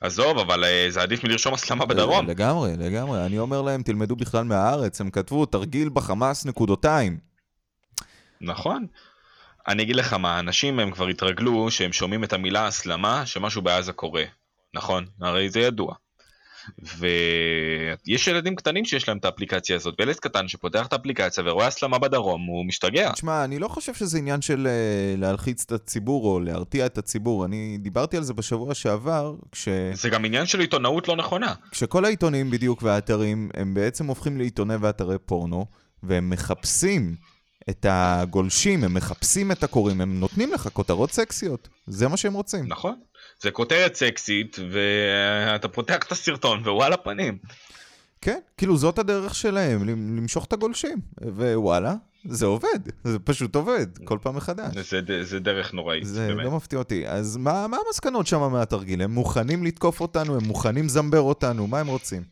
עזוב, 0.00 0.38
אבל 0.38 0.64
אה, 0.64 0.86
זה 0.88 1.02
עדיף 1.02 1.24
מלרשום 1.24 1.54
הסלמה 1.54 1.86
בדרום. 1.86 2.26
לגמרי, 2.26 2.76
לגמרי. 2.76 3.26
אני 3.26 3.38
אומר 3.38 3.62
להם, 3.62 3.82
תלמדו 3.82 4.16
בכלל 4.16 4.44
מהארץ, 4.44 5.00
הם 5.00 5.10
כתבו 5.10 5.46
תרגיל 5.46 5.88
בחמאס 5.88 6.46
נקודותיים. 6.46 7.18
נכון. 8.40 8.86
אני 9.68 9.82
אגיד 9.82 9.96
לך 9.96 10.12
מה, 10.12 10.38
אנשים 10.38 10.78
הם 10.78 10.90
כבר 10.90 11.06
התרגלו 11.06 11.70
שהם 11.70 11.92
שומעים 11.92 12.24
את 12.24 12.32
המילה 12.32 12.66
הסלמה, 12.66 13.26
שמשהו 13.26 13.62
בעזה 13.62 13.92
קורה. 13.92 14.24
נכון? 14.74 15.06
הרי 15.20 15.50
זה 15.50 15.60
ידוע. 15.60 15.94
ויש 16.98 18.28
ילדים 18.28 18.56
קטנים 18.56 18.84
שיש 18.84 19.08
להם 19.08 19.18
את 19.18 19.24
האפליקציה 19.24 19.76
הזאת, 19.76 19.94
וילד 19.98 20.16
קטן 20.16 20.48
שפותח 20.48 20.86
את 20.86 20.92
האפליקציה 20.92 21.44
ורואה 21.46 21.66
הסלמה 21.66 21.98
בדרום, 21.98 22.46
הוא 22.46 22.66
משתגע. 22.66 23.12
תשמע, 23.12 23.44
אני 23.44 23.58
לא 23.58 23.68
חושב 23.68 23.94
שזה 23.94 24.18
עניין 24.18 24.40
של 24.40 24.66
אה, 24.66 25.14
להלחיץ 25.18 25.64
את 25.66 25.72
הציבור 25.72 26.26
או 26.26 26.40
להרתיע 26.40 26.86
את 26.86 26.98
הציבור. 26.98 27.44
אני 27.44 27.78
דיברתי 27.80 28.16
על 28.16 28.22
זה 28.22 28.34
בשבוע 28.34 28.74
שעבר, 28.74 29.34
כש... 29.52 29.68
זה 29.92 30.08
גם 30.08 30.24
עניין 30.24 30.46
של 30.46 30.60
עיתונאות 30.60 31.08
לא 31.08 31.16
נכונה. 31.16 31.54
כשכל 31.70 32.04
העיתונים 32.04 32.50
בדיוק 32.50 32.82
והאתרים, 32.82 33.50
הם 33.54 33.74
בעצם 33.74 34.06
הופכים 34.06 34.38
לעיתוני 34.38 34.76
ואתרי 34.76 35.18
פורנו, 35.18 35.66
והם 36.02 36.30
מחפשים 36.30 37.14
את 37.70 37.86
הגולשים, 37.88 38.84
הם 38.84 38.94
מחפשים 38.94 39.52
את 39.52 39.62
הקוראים, 39.62 40.00
הם 40.00 40.20
נותנים 40.20 40.52
לך 40.52 40.68
כותרות 40.72 41.12
סקסיות. 41.12 41.68
זה 41.86 42.08
מה 42.08 42.16
שהם 42.16 42.34
רוצים. 42.34 42.64
נכון. 42.68 42.94
זה 43.40 43.50
כותרת 43.50 43.94
סקסית, 43.94 44.56
ואתה 44.70 45.68
פותח 45.68 45.96
את 46.06 46.12
הסרטון, 46.12 46.60
ווואלה 46.60 46.96
פנים. 46.96 47.38
כן, 48.20 48.38
כאילו 48.56 48.76
זאת 48.76 48.98
הדרך 48.98 49.34
שלהם, 49.34 49.88
למשוך 49.88 50.44
את 50.44 50.52
הגולשים. 50.52 50.98
ווואלה, 51.20 51.94
זה 52.24 52.46
עובד, 52.46 52.78
זה 53.04 53.18
פשוט 53.18 53.54
עובד, 53.54 53.86
כל 54.04 54.18
פעם 54.22 54.36
מחדש. 54.36 54.74
זה, 54.74 55.00
זה, 55.06 55.24
זה 55.24 55.38
דרך 55.38 55.74
נוראית, 55.74 56.04
זה 56.04 56.28
באמת. 56.28 56.44
לא 56.44 56.50
מפתיע 56.50 56.78
אותי. 56.78 57.08
אז 57.08 57.36
מה, 57.36 57.66
מה 57.66 57.76
המסקנות 57.86 58.26
שם 58.26 58.52
מהתרגיל? 58.52 59.02
הם 59.02 59.10
מוכנים 59.10 59.64
לתקוף 59.64 60.00
אותנו? 60.00 60.36
הם 60.36 60.44
מוכנים 60.44 60.84
לזמבר 60.84 61.20
אותנו? 61.20 61.66
מה 61.66 61.80
הם 61.80 61.86
רוצים? 61.86 62.22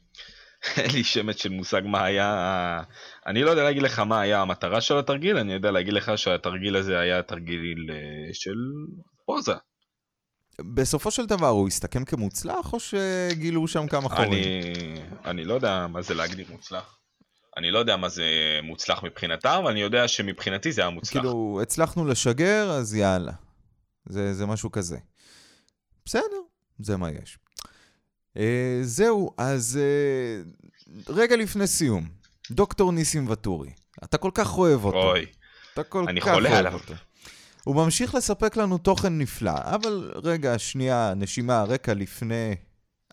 אין 0.76 0.90
לי 0.90 1.04
שמץ 1.04 1.36
של 1.36 1.48
מושג 1.48 1.82
מה 1.84 2.04
היה... 2.04 2.82
אני 3.26 3.42
לא 3.42 3.50
יודע 3.50 3.64
להגיד 3.64 3.82
לך 3.82 3.98
מה 3.98 4.20
היה 4.20 4.40
המטרה 4.40 4.80
של 4.80 4.98
התרגיל, 4.98 5.36
אני 5.36 5.52
יודע 5.52 5.70
להגיד 5.70 5.92
לך 5.92 6.18
שהתרגיל 6.18 6.76
הזה 6.76 6.98
היה 6.98 7.22
תרגיל 7.22 7.86
אה, 7.90 7.96
של 8.32 8.56
פוזה. 9.26 9.54
בסופו 10.60 11.10
של 11.10 11.26
דבר 11.26 11.48
הוא 11.48 11.68
הסתכם 11.68 12.04
כמוצלח, 12.04 12.72
או 12.72 12.78
שגילו 12.80 13.68
שם 13.68 13.86
כמה 13.86 14.08
חורים? 14.08 14.32
אני, 14.32 15.00
אני 15.24 15.44
לא 15.44 15.54
יודע 15.54 15.86
מה 15.86 16.02
זה 16.02 16.14
להגדיר 16.14 16.46
מוצלח. 16.50 16.98
אני 17.56 17.70
לא 17.70 17.78
יודע 17.78 17.96
מה 17.96 18.08
זה 18.08 18.24
מוצלח 18.62 19.02
מבחינתם, 19.04 19.58
אבל 19.62 19.70
אני 19.70 19.80
יודע 19.80 20.08
שמבחינתי 20.08 20.72
זה 20.72 20.80
היה 20.80 20.90
מוצלח. 20.90 21.12
כאילו, 21.12 21.58
הצלחנו 21.62 22.04
לשגר, 22.04 22.70
אז 22.70 22.94
יאללה. 22.94 23.32
זה, 24.08 24.34
זה 24.34 24.46
משהו 24.46 24.70
כזה. 24.72 24.98
בסדר, 26.04 26.40
זה 26.78 26.96
מה 26.96 27.10
יש. 27.10 27.38
Uh, 28.34 28.40
זהו, 28.82 29.30
אז 29.38 29.78
uh, 29.78 31.12
רגע 31.12 31.36
לפני 31.36 31.66
סיום, 31.66 32.08
דוקטור 32.50 32.92
ניסים 32.92 33.28
ואטורי, 33.28 33.70
אתה 34.04 34.18
כל 34.18 34.30
כך 34.34 34.58
אוהב 34.58 34.84
אותו. 34.84 35.10
אוי, 35.10 35.26
אתה 35.72 35.82
כל 35.82 36.04
אני 36.08 36.20
כך 36.20 36.32
חולה 36.32 36.48
אוהב 36.48 36.58
עליו. 36.58 36.74
אותו. 36.74 36.94
הוא 37.66 37.76
ממשיך 37.76 38.14
לספק 38.14 38.56
לנו 38.56 38.78
תוכן 38.78 39.18
נפלא, 39.18 39.52
אבל 39.54 40.12
רגע, 40.24 40.58
שנייה, 40.58 41.12
נשימה, 41.16 41.64
רקע 41.64 41.94
לפני 41.94 42.54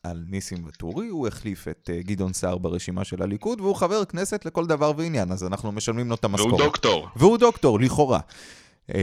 על 0.04 0.24
ניסים 0.28 0.66
ואטורי, 0.66 1.08
הוא 1.08 1.28
החליף 1.28 1.68
את 1.68 1.90
uh, 1.90 2.08
גדעון 2.08 2.34
סער 2.34 2.58
ברשימה 2.58 3.04
של 3.04 3.24
הליכוד, 3.24 3.62
והוא 3.62 3.76
חבר 3.76 4.06
כנסת 4.06 4.46
לכל 4.46 4.66
דבר 4.66 4.92
ועניין, 4.98 5.32
אז 5.32 5.44
אנחנו 5.44 5.72
משלמים 5.72 6.10
לו 6.10 6.16
את 6.16 6.24
המשכורת. 6.24 6.54
והוא 6.54 6.64
דוקטור. 6.64 7.08
והוא 7.16 7.38
דוקטור, 7.38 7.80
לכאורה. 7.80 8.20
Uh, 8.92 8.94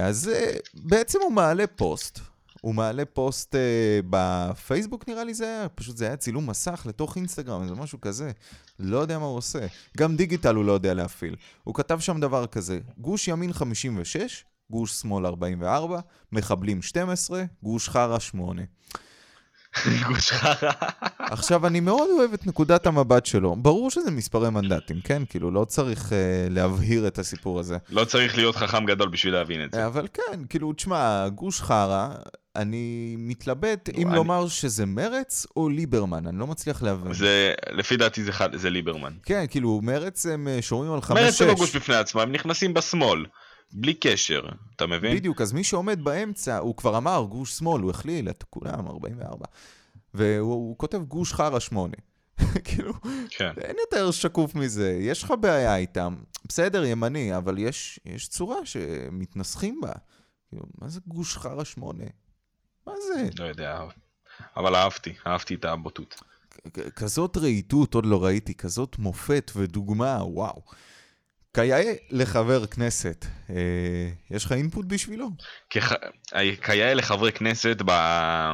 אז 0.00 0.30
uh, 0.32 0.58
בעצם 0.74 1.18
הוא 1.22 1.32
מעלה 1.32 1.66
פוסט. 1.66 2.20
הוא 2.60 2.74
מעלה 2.74 3.04
פוסט 3.04 3.54
uh, 3.54 3.58
בפייסבוק 4.10 5.08
נראה 5.08 5.24
לי 5.24 5.34
זה 5.34 5.44
היה, 5.44 5.68
פשוט 5.68 5.96
זה 5.96 6.06
היה 6.06 6.16
צילום 6.16 6.50
מסך 6.50 6.82
לתוך 6.88 7.16
אינסטגרם, 7.16 7.68
זה 7.68 7.74
משהו 7.74 8.00
כזה. 8.00 8.30
לא 8.78 8.98
יודע 8.98 9.18
מה 9.18 9.26
הוא 9.26 9.36
עושה. 9.36 9.66
גם 9.96 10.16
דיגיטל 10.16 10.54
הוא 10.54 10.64
לא 10.64 10.72
יודע 10.72 10.94
להפעיל. 10.94 11.36
הוא 11.64 11.74
כתב 11.74 11.98
שם 12.00 12.20
דבר 12.20 12.46
כזה, 12.46 12.78
גוש 12.98 13.28
ימין 13.28 13.52
56, 13.52 14.44
גוש 14.70 14.92
שמאל 14.92 15.26
44, 15.26 16.00
מחבלים 16.32 16.82
12, 16.82 17.44
גוש 17.62 17.88
חרא 17.88 18.18
8. 18.18 18.62
גוש 20.08 20.32
חרא. 20.32 20.70
עכשיו, 21.18 21.66
אני 21.66 21.80
מאוד 21.80 22.08
אוהב 22.18 22.32
את 22.32 22.46
נקודת 22.46 22.86
המבט 22.86 23.26
שלו. 23.26 23.56
ברור 23.56 23.90
שזה 23.90 24.10
מספרי 24.10 24.50
מנדטים, 24.50 25.00
כן? 25.04 25.22
כאילו, 25.28 25.50
לא 25.50 25.64
צריך 25.64 26.08
uh, 26.08 26.12
להבהיר 26.50 27.06
את 27.06 27.18
הסיפור 27.18 27.60
הזה. 27.60 27.76
לא 27.90 28.04
צריך 28.04 28.36
להיות 28.36 28.56
חכם 28.56 28.86
גדול 28.86 29.08
בשביל 29.08 29.32
להבין 29.34 29.64
את 29.64 29.72
זה. 29.72 29.86
אבל 29.86 30.06
כן, 30.12 30.40
כאילו, 30.48 30.72
תשמע, 30.72 31.28
גוש 31.28 31.60
חרא, 31.60 32.08
אני 32.56 33.14
מתלבט 33.18 33.88
אם 33.96 34.08
אני- 34.08 34.16
לומר 34.16 34.48
שזה 34.48 34.86
מרץ 34.86 35.46
או 35.56 35.68
ליברמן, 35.68 36.26
אני 36.26 36.38
לא 36.38 36.46
מצליח 36.46 36.82
להבין. 36.82 37.12
זה, 37.14 37.54
לפי 37.70 37.96
דעתי 37.96 38.24
זה, 38.24 38.32
זה 38.54 38.70
ליברמן. 38.70 39.12
כן, 39.22 39.44
כאילו, 39.50 39.80
מרץ 39.82 40.26
הם 40.26 40.48
אה, 40.48 40.62
שומעים 40.62 40.92
על 40.92 40.98
5-6. 40.98 41.14
מרצ 41.14 41.38
זה 41.38 41.46
לא 41.46 41.54
גוש 41.54 41.76
בפני 41.76 41.94
עצמם, 41.94 42.20
הם 42.20 42.32
נכנסים 42.32 42.74
בשמאל. 42.74 43.24
בלי 43.72 43.94
קשר, 43.94 44.42
אתה 44.76 44.86
מבין? 44.86 45.16
בדיוק, 45.16 45.40
אז 45.40 45.52
מי 45.52 45.64
שעומד 45.64 46.04
באמצע, 46.04 46.58
הוא 46.58 46.76
כבר 46.76 46.96
אמר 46.96 47.26
גוש 47.28 47.58
שמאל, 47.58 47.82
הוא 47.82 47.90
הכליל 47.90 48.30
את 48.30 48.44
כולם, 48.50 48.86
44. 48.86 49.46
והוא 50.14 50.52
הוא 50.52 50.78
כותב 50.78 51.02
גוש 51.02 51.32
חרא 51.32 51.58
8. 51.58 51.94
כאילו, 52.64 52.92
כן. 53.30 53.52
אין 53.60 53.76
יותר 53.80 54.10
שקוף 54.10 54.54
מזה, 54.54 54.98
יש 55.00 55.22
לך 55.22 55.34
בעיה 55.40 55.76
איתם. 55.76 56.16
בסדר, 56.48 56.84
ימני, 56.84 57.36
אבל 57.36 57.58
יש, 57.58 58.00
יש 58.04 58.28
צורה 58.28 58.66
שמתנסחים 58.66 59.80
בה. 59.80 59.92
כאילו, 60.48 60.62
מה 60.80 60.88
זה 60.88 61.00
גוש 61.06 61.36
חרא 61.36 61.64
8? 61.64 62.04
מה 62.86 62.92
זה? 63.06 63.28
לא 63.38 63.44
יודע, 63.44 63.80
אבל 64.56 64.74
אהבתי, 64.74 65.14
אהבתי 65.26 65.54
את 65.54 65.64
הבוטות. 65.64 66.22
כזאת 66.96 67.36
רהיטות 67.36 67.94
עוד 67.94 68.06
לא 68.06 68.24
ראיתי, 68.24 68.54
כזאת 68.54 68.98
מופת 68.98 69.50
ודוגמה, 69.56 70.18
וואו. 70.24 70.62
כיאה 71.56 71.82
לחבר 72.10 72.66
כנסת, 72.66 73.26
אה, 73.50 73.54
יש 74.30 74.44
לך 74.44 74.52
אינפוט 74.52 74.86
בשבילו? 74.86 75.28
כח- 75.70 75.92
כיאה 76.62 76.94
לחברי 76.94 77.32
כנסת 77.32 77.76
ב- 77.86 78.52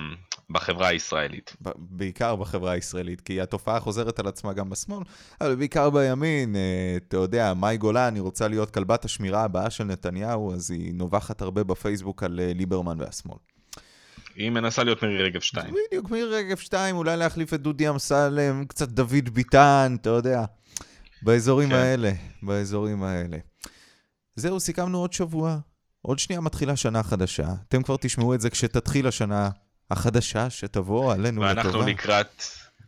בחברה 0.51 0.89
הישראלית. 0.89 1.57
ב- 1.63 1.71
בעיקר 1.79 2.37
בחברה 2.37 2.73
הישראלית, 2.73 3.21
כי 3.21 3.41
התופעה 3.41 3.81
חוזרת 3.81 4.19
על 4.19 4.29
עצמה 4.29 4.53
גם 4.53 4.71
בשמאל, 4.71 5.03
אבל 5.41 5.55
בעיקר 5.55 5.91
בימין, 5.91 6.57
אה, 6.57 6.61
אתה 7.09 7.17
יודע, 7.17 7.55
מאי 7.55 7.77
גולן, 7.77 8.15
היא 8.15 8.23
רוצה 8.23 8.49
להיות 8.49 8.71
כלבת 8.71 9.05
השמירה 9.05 9.45
הבאה 9.45 9.71
של 9.71 9.85
נתניהו, 9.85 10.55
אז 10.55 10.71
היא 10.71 10.95
נובחת 10.95 11.43
הרבה 11.43 11.65
בפייסבוק 11.65 12.23
על 12.23 12.41
אה, 12.41 12.53
ליברמן 12.55 13.01
והשמאל. 13.01 13.37
היא 14.37 14.51
מנסה 14.51 14.85
להיות 14.85 15.03
מירי 15.03 15.23
רגב 15.23 15.41
2. 15.41 15.75
בדיוק, 15.89 16.11
מירי 16.11 16.35
רגב 16.37 16.57
2, 16.59 16.97
אולי 16.97 17.17
להחליף 17.17 17.55
את 17.55 17.61
דודי 17.61 17.89
אמסלם, 17.89 18.65
קצת 18.65 18.89
דוד 18.89 19.29
ביטן, 19.33 19.97
אתה 20.01 20.11
יודע. 20.11 20.45
באזורים 21.23 21.69
כן. 21.69 21.75
האלה, 21.75 22.13
באזורים 22.43 23.03
האלה. 23.03 23.39
זהו, 24.37 24.61
סיכמנו 24.61 24.99
עוד 24.99 25.13
שבוע. 25.13 25.59
עוד 26.03 26.19
שנייה 26.19 26.41
מתחילה 26.41 26.77
שנה 26.77 27.03
חדשה. 27.03 27.49
אתם 27.69 27.83
כבר 27.83 27.97
תשמעו 28.01 28.35
את 28.35 28.41
זה 28.41 28.51
כשתתחיל 28.51 29.07
השנה 29.07 29.51
החדשה 29.91 30.51
שתבוא 30.51 31.13
עלינו 31.13 31.43
לטובה. 31.43 31.63
ואנחנו 31.63 31.83
לקראת, 31.83 32.43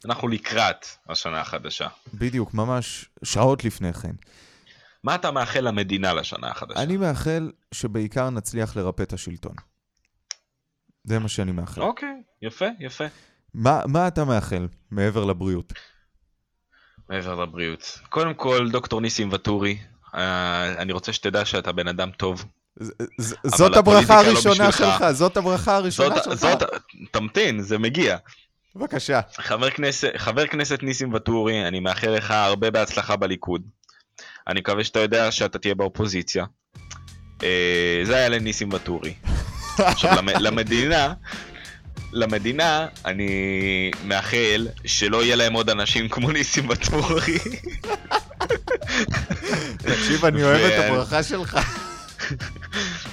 אנחנו 0.04 0.28
לקראת 0.28 0.86
השנה 1.08 1.40
החדשה. 1.40 1.88
בדיוק, 2.14 2.54
ממש 2.54 3.08
שעות 3.22 3.64
לפני 3.64 3.92
כן. 3.92 4.12
מה 5.04 5.14
אתה 5.14 5.30
מאחל 5.30 5.60
למדינה 5.60 6.14
לשנה 6.14 6.48
החדשה? 6.48 6.82
אני 6.82 6.96
מאחל 6.96 7.52
שבעיקר 7.74 8.30
נצליח 8.30 8.76
לרפא 8.76 9.02
את 9.02 9.12
השלטון. 9.12 9.54
זה 11.04 11.18
מה 11.18 11.28
שאני 11.28 11.52
מאחל. 11.52 11.82
אוקיי, 11.82 12.22
יפה, 12.42 12.66
יפה. 12.80 13.04
מה, 13.54 13.80
מה 13.86 14.08
אתה 14.08 14.24
מאחל 14.24 14.68
מעבר 14.90 15.24
לבריאות? 15.24 15.72
מעבר 17.10 17.42
לבריאות. 17.42 17.98
קודם 18.08 18.34
כל, 18.34 18.68
דוקטור 18.70 19.00
ניסים 19.00 19.32
ואטורי, 19.32 19.78
אה, 20.14 20.72
אני 20.78 20.92
רוצה 20.92 21.12
שתדע 21.12 21.44
שאתה 21.44 21.72
בן 21.72 21.88
אדם 21.88 22.10
טוב. 22.10 22.44
זאת 23.44 23.76
הברכה 23.76 24.22
לא 24.22 24.26
הראשונה. 24.28 24.72
שלך, 24.72 25.04
זאת 25.12 25.36
הברכה 25.36 25.76
הראשונה 25.76 26.14
שלך. 26.24 26.46
תמתין, 27.10 27.60
זה 27.60 27.78
מגיע. 27.78 28.16
בבקשה. 28.76 29.20
חבר 29.36 29.70
כנסת, 29.70 30.10
חבר 30.16 30.46
כנסת 30.46 30.82
ניסים 30.82 31.12
ואטורי, 31.12 31.68
אני 31.68 31.80
מאחל 31.80 32.10
לך 32.10 32.30
הרבה 32.30 32.70
בהצלחה 32.70 33.16
בליכוד. 33.16 33.62
אני 34.48 34.60
מקווה 34.60 34.84
שאתה 34.84 34.98
יודע 35.00 35.30
שאתה 35.32 35.58
תהיה 35.58 35.74
באופוזיציה. 35.74 36.44
אה, 37.42 38.00
זה 38.04 38.16
היה 38.16 38.28
לניסים 38.28 38.72
ואטורי. 38.72 39.14
עכשיו, 39.78 40.12
למ- 40.16 40.28
למדינה, 40.46 41.14
למדינה, 42.14 42.86
אני 43.04 43.90
מאחל 44.04 44.68
שלא 44.84 45.24
יהיה 45.24 45.36
להם 45.36 45.52
עוד 45.52 45.70
אנשים 45.70 46.08
כמו 46.08 46.30
ניסים 46.30 46.68
ואטורי. 46.68 47.38
תקשיב, 49.76 50.24
אני 50.24 50.44
אוהב 50.44 50.60
את 50.60 50.84
הברכה 50.84 51.22
שלך. 51.22 51.58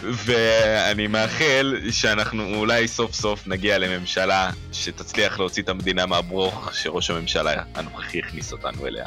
ואני 0.03 1.07
מאחל 1.07 1.79
שאנחנו 1.91 2.55
אולי 2.55 2.87
סוף 2.87 3.13
סוף 3.13 3.47
נגיע 3.47 3.77
לממשלה 3.77 4.49
שתצליח 4.71 5.39
להוציא 5.39 5.63
את 5.63 5.69
המדינה 5.69 6.05
מהברוך 6.05 6.69
שראש 6.73 7.09
הממשלה 7.09 7.63
הנוכחי 7.75 8.19
הכניס 8.19 8.51
אותנו 8.51 8.87
אליה. 8.87 9.05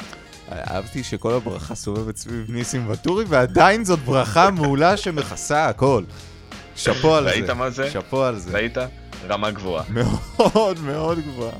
אהבתי 0.51 1.03
שכל 1.03 1.33
הברכה 1.33 1.75
סובבת 1.75 2.17
סביב 2.17 2.45
ניסים 2.49 2.89
ואטורי, 2.89 3.25
ועדיין 3.27 3.85
זאת 3.85 3.99
ברכה 3.99 4.51
מעולה 4.51 4.97
שמכסה 4.97 5.65
הכל. 5.65 6.03
שאפו 6.75 7.15
על 7.15 7.23
זה. 7.23 7.29
ראית 7.29 7.49
מה 7.49 7.69
זה? 7.69 7.91
שאפו 7.91 8.23
על 8.23 8.39
זה. 8.39 8.51
ראית? 8.51 8.77
רמה 9.27 9.51
גבוהה. 9.51 9.83
מאוד 10.39 10.79
מאוד 10.79 11.19
גבוהה. 11.19 11.55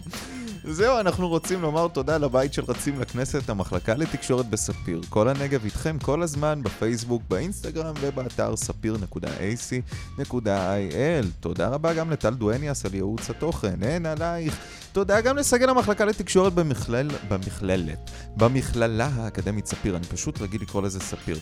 זהו, 0.68 1.00
אנחנו 1.00 1.28
רוצים 1.28 1.62
לומר 1.62 1.88
תודה 1.88 2.18
לבית 2.18 2.54
של 2.54 2.62
רצים 2.68 3.00
לכנסת, 3.00 3.50
המחלקה 3.50 3.94
לתקשורת 3.94 4.46
בספיר. 4.46 5.02
כל 5.10 5.28
הנגב 5.28 5.66
איתכם 5.66 6.00
כל 6.00 6.22
הזמן 6.22 6.64
בפייסבוק, 6.64 7.24
באינסטגרם 7.30 7.94
ובאתר 8.02 8.56
ספיר.ac.il. 8.56 11.26
תודה 11.40 11.68
רבה 11.68 11.94
גם 11.94 12.12
לטל 12.12 12.34
דואניאס 12.34 12.86
על 12.86 12.94
ייעוץ 12.94 13.30
התוכן. 13.30 13.84
אין 13.84 14.06
עלייך. 14.06 14.58
תודה 14.94 15.22
גם 15.22 15.38
לסגל 15.38 15.70
המחלקה 15.70 16.06
לתקשורת 16.06 16.54
במכלל... 16.54 17.10
במכללת. 17.30 18.12
במכללה 18.38 19.10
האקדמית 19.16 19.66
ספיר, 19.66 19.98
אני 19.98 20.06
פשוט 20.06 20.42
רגיל 20.42 20.62
לקרוא 20.62 20.82
לזה 20.82 21.00
ספיר. 21.00 21.38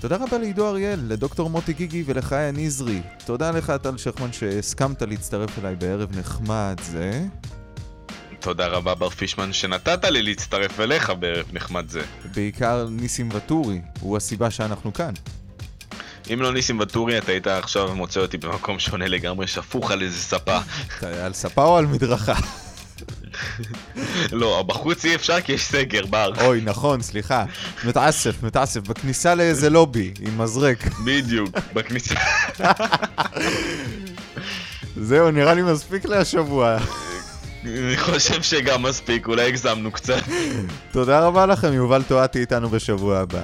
תודה 0.00 0.16
רבה 0.16 0.38
לעידו 0.38 0.68
אריאל, 0.68 1.00
לדוקטור 1.08 1.50
מוטי 1.50 1.72
גיגי 1.72 2.04
ולחיה 2.06 2.52
נזרי. 2.52 3.02
תודה 3.26 3.50
לך, 3.50 3.72
טל 3.82 3.96
שכמן, 3.96 4.32
שהסכמת 4.32 5.02
להצטרף 5.02 5.58
אליי 5.58 5.76
בערב 5.76 6.18
נחמד 6.18 6.80
זה. 6.82 7.22
תודה 8.40 8.66
רבה 8.66 8.94
בר 8.94 9.10
פישמן 9.10 9.52
שנתת 9.52 10.04
לי 10.04 10.22
להצטרף 10.22 10.80
אליך 10.80 11.12
בערב 11.18 11.46
נחמד 11.52 11.88
זה. 11.88 12.02
בעיקר 12.34 12.88
ניסים 12.90 13.28
ואטורי, 13.32 13.80
הוא 14.00 14.16
הסיבה 14.16 14.50
שאנחנו 14.50 14.92
כאן. 14.92 15.12
אם 16.32 16.42
לא 16.42 16.52
ניסים 16.52 16.78
ואטורי 16.78 17.18
אתה 17.18 17.32
היית 17.32 17.46
עכשיו 17.46 17.94
מוצא 17.94 18.20
אותי 18.20 18.36
במקום 18.36 18.78
שונה 18.78 19.08
לגמרי, 19.08 19.46
שפוך 19.46 19.90
על 19.90 20.02
איזה 20.02 20.18
ספה. 20.18 20.58
על 21.02 21.32
ספה 21.32 21.64
או 21.64 21.76
על 21.76 21.86
מדרכה? 21.86 22.34
לא, 24.32 24.64
בחוץ 24.66 25.04
אי 25.04 25.14
אפשר 25.14 25.40
כי 25.40 25.52
יש 25.52 25.62
סגר 25.62 26.06
בר. 26.06 26.32
אוי, 26.40 26.60
נכון, 26.64 27.02
סליחה. 27.02 27.44
מתעסף, 27.84 28.42
מתעסף, 28.42 28.80
בכניסה 28.80 29.34
לאיזה 29.34 29.70
לובי 29.70 30.12
עם 30.20 30.38
מזרק. 30.38 30.78
בדיוק, 31.04 31.48
בכניסה. 31.74 32.14
זהו, 34.96 35.30
נראה 35.30 35.54
לי 35.54 35.62
מספיק 35.62 36.04
להשבוע. 36.04 36.78
אני 37.64 37.96
חושב 37.96 38.42
שגם 38.42 38.82
מספיק, 38.82 39.26
אולי 39.26 39.48
הגזמנו 39.48 39.90
קצת. 39.92 40.22
תודה 40.92 41.20
רבה 41.20 41.46
לכם, 41.46 41.72
יובל 41.72 42.02
טועתי 42.02 42.38
איתנו 42.40 42.68
בשבוע 42.68 43.18
הבא. 43.18 43.42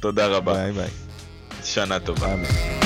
תודה 0.00 0.26
רבה. 0.26 0.54
ביי 0.54 0.72
ביי. 0.72 0.88
שנה 1.64 1.98
טובה. 1.98 2.34
אמן. 2.34 2.79